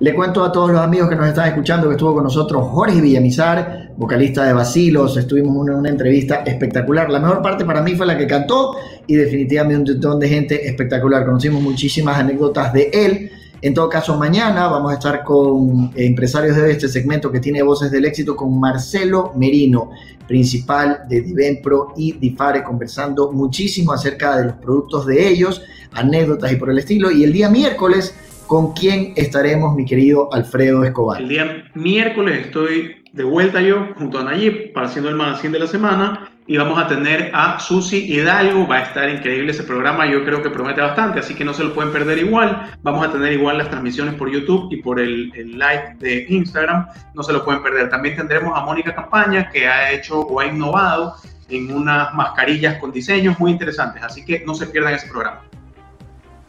[0.00, 3.00] Le cuento a todos los amigos que nos están escuchando que estuvo con nosotros Jorge
[3.00, 5.16] Villamizar, vocalista de Basilos.
[5.16, 7.10] Estuvimos en una, una, entrevista espectacular.
[7.10, 8.76] La mejor parte para mí fue la que cantó
[9.06, 11.26] y definitivamente un montón de gente espectacular.
[11.26, 13.30] Conocimos muchísimas anécdotas de él.
[13.62, 17.90] En todo caso, mañana vamos a estar con empresarios de este segmento que tiene voces
[17.90, 19.90] del éxito con Marcelo Merino,
[20.26, 25.60] principal de Divenpro y Difare, conversando muchísimo acerca de los productos de ellos,
[25.92, 27.10] anécdotas y por el estilo.
[27.10, 28.14] Y el día miércoles,
[28.46, 31.20] ¿con quién estaremos, mi querido Alfredo Escobar?
[31.20, 35.58] El día miércoles estoy de vuelta yo junto a Nayib para haciendo el magazine de
[35.58, 38.66] la semana y vamos a tener a Susi Hidalgo.
[38.66, 41.64] Va a estar increíble ese programa, yo creo que promete bastante, así que no se
[41.64, 42.70] lo pueden perder igual.
[42.82, 47.22] Vamos a tener igual las transmisiones por YouTube y por el, live de Instagram, no
[47.22, 47.88] se lo pueden perder.
[47.88, 51.14] También tendremos a Mónica Campaña, que ha hecho o ha innovado
[51.48, 55.42] en unas mascarillas con diseños muy interesantes, así que no se pierdan ese programa.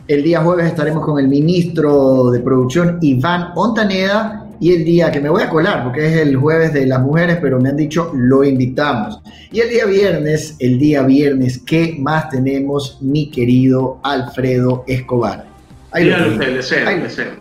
[0.07, 5.19] El día jueves estaremos con el ministro de Producción Iván Ontaneda y el día que
[5.19, 8.11] me voy a colar, porque es el jueves de las mujeres, pero me han dicho
[8.13, 9.21] lo invitamos.
[9.51, 15.45] Y el día viernes, el día viernes, ¿qué más tenemos, mi querido Alfredo Escobar?
[15.91, 17.40] Ahí lo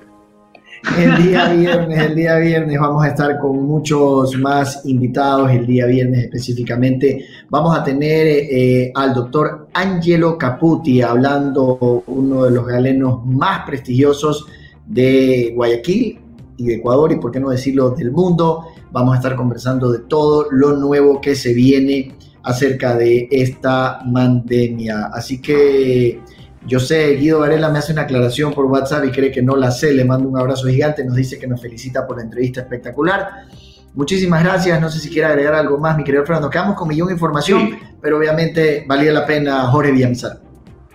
[0.99, 5.51] El día viernes, el día viernes vamos a estar con muchos más invitados.
[5.51, 12.51] El día viernes específicamente vamos a tener eh, al doctor Angelo Caputi hablando uno de
[12.51, 14.47] los galenos más prestigiosos
[14.87, 16.19] de Guayaquil,
[16.61, 18.67] y de Ecuador y por qué no decirlo del mundo.
[18.93, 25.11] Vamos a estar conversando de todo lo nuevo que se viene acerca de esta pandemia.
[25.13, 26.21] Así que
[26.67, 29.71] yo sé, Guido Varela me hace una aclaración por WhatsApp y cree que no la
[29.71, 29.93] sé.
[29.93, 33.47] Le mando un abrazo gigante, nos dice que nos felicita por la entrevista espectacular.
[33.95, 34.81] Muchísimas gracias.
[34.81, 36.51] No sé si quiere agregar algo más, mi querido Fernando.
[36.51, 40.39] Quedamos con millón de información, pero obviamente valía la pena Jorge Villamizar.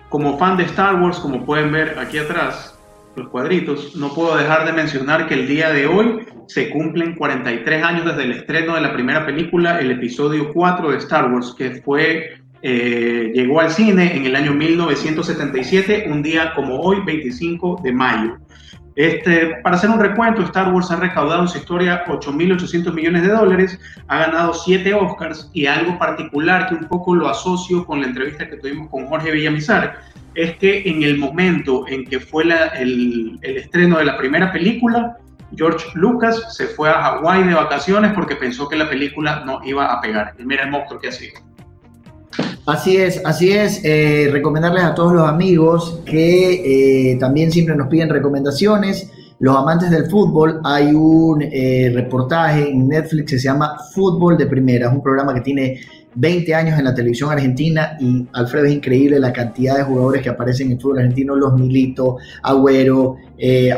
[0.08, 2.74] Como fan de Star Wars, como pueden ver aquí atrás,
[3.16, 7.82] los cuadritos, no puedo dejar de mencionar que el día de hoy se cumplen 43
[7.82, 11.82] años desde el estreno de la primera película, el episodio 4 de Star Wars, que
[11.82, 12.38] fue
[12.68, 18.38] eh, llegó al cine en el año 1977, un día como hoy, 25 de mayo.
[18.96, 23.28] Este, para hacer un recuento, Star Wars ha recaudado en su historia 8.800 millones de
[23.28, 28.08] dólares, ha ganado 7 Oscars y algo particular que un poco lo asocio con la
[28.08, 29.98] entrevista que tuvimos con Jorge Villamizar,
[30.34, 35.16] es que en el momento en que fue el, el estreno de la primera película,
[35.54, 39.92] George Lucas se fue a Hawái de vacaciones porque pensó que la película no iba
[39.92, 40.34] a pegar.
[40.36, 41.45] Y mira el monstruo que ha sido.
[42.66, 43.80] Así es, así es.
[43.84, 49.08] Eh, recomendarles a todos los amigos que eh, también siempre nos piden recomendaciones.
[49.38, 54.46] Los amantes del fútbol, hay un eh, reportaje en Netflix que se llama Fútbol de
[54.46, 54.88] Primera.
[54.88, 55.78] Es un programa que tiene
[56.16, 60.30] 20 años en la televisión argentina y Alfredo es increíble la cantidad de jugadores que
[60.30, 63.16] aparecen en el fútbol argentino, los Milito, Agüero,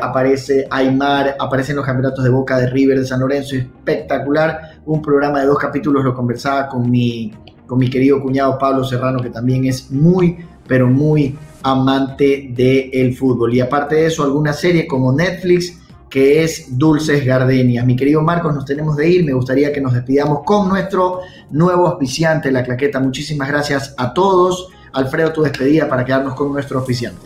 [0.01, 5.41] aparece Aymar, aparecen los campeonatos de Boca de River, de San Lorenzo, espectacular, un programa
[5.41, 7.32] de dos capítulos, lo conversaba con mi
[7.69, 13.55] con mi querido cuñado Pablo Serrano, que también es muy, pero muy amante del fútbol.
[13.55, 17.85] Y aparte de eso, alguna serie como Netflix, que es Dulces Gardenias.
[17.85, 19.25] Mi querido Marcos, nos tenemos de ir.
[19.25, 22.99] Me gustaría que nos despidamos con nuestro nuevo auspiciante, La Claqueta.
[23.01, 24.71] Muchísimas gracias a todos.
[24.95, 27.21] Alfredo, tu despedida para quedarnos con nuestro auspiciante.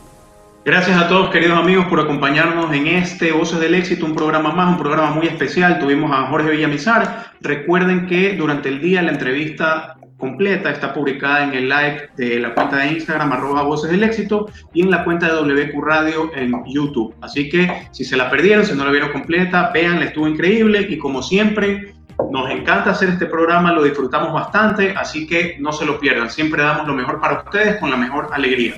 [0.64, 4.70] Gracias a todos, queridos amigos, por acompañarnos en este Voces del Éxito, un programa más,
[4.70, 5.78] un programa muy especial.
[5.78, 7.32] Tuvimos a Jorge Villamizar.
[7.40, 12.54] Recuerden que durante el día la entrevista completa está publicada en el live de la
[12.54, 16.52] cuenta de Instagram, arroba Voces del Éxito, y en la cuenta de WQ Radio en
[16.64, 17.12] YouTube.
[17.20, 20.96] Así que si se la perdieron, si no la vieron completa, vean, estuvo increíble y
[20.96, 21.94] como siempre,
[22.30, 26.30] nos encanta hacer este programa, lo disfrutamos bastante, así que no se lo pierdan.
[26.30, 28.74] Siempre damos lo mejor para ustedes con la mejor alegría.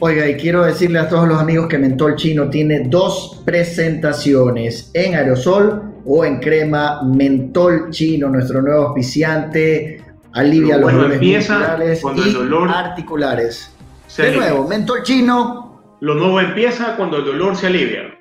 [0.00, 5.14] Oiga, y quiero decirle a todos los amigos que Mentol Chino tiene dos presentaciones en
[5.14, 7.02] aerosol o en crema.
[7.04, 13.74] Mentol Chino, nuestro nuevo auspiciante alivia los dolores y dolor articulares.
[14.16, 15.96] de nuevo, mentol chino.
[16.00, 18.18] Lo nuevo empieza cuando el dolor se alivia.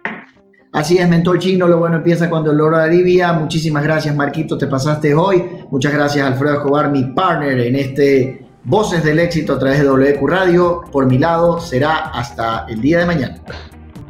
[0.72, 3.34] Así es, mentol chino, lo bueno empieza cuando el dolor alivia.
[3.34, 5.44] Muchísimas gracias, Marquito, te pasaste hoy.
[5.72, 10.28] Muchas gracias, Alfredo Escobar, mi partner en este Voces del Éxito a través de WQ
[10.28, 10.82] Radio.
[10.92, 13.38] Por mi lado, será hasta el día de mañana.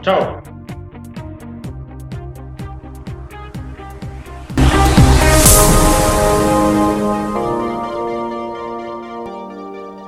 [0.02, 0.42] Chao.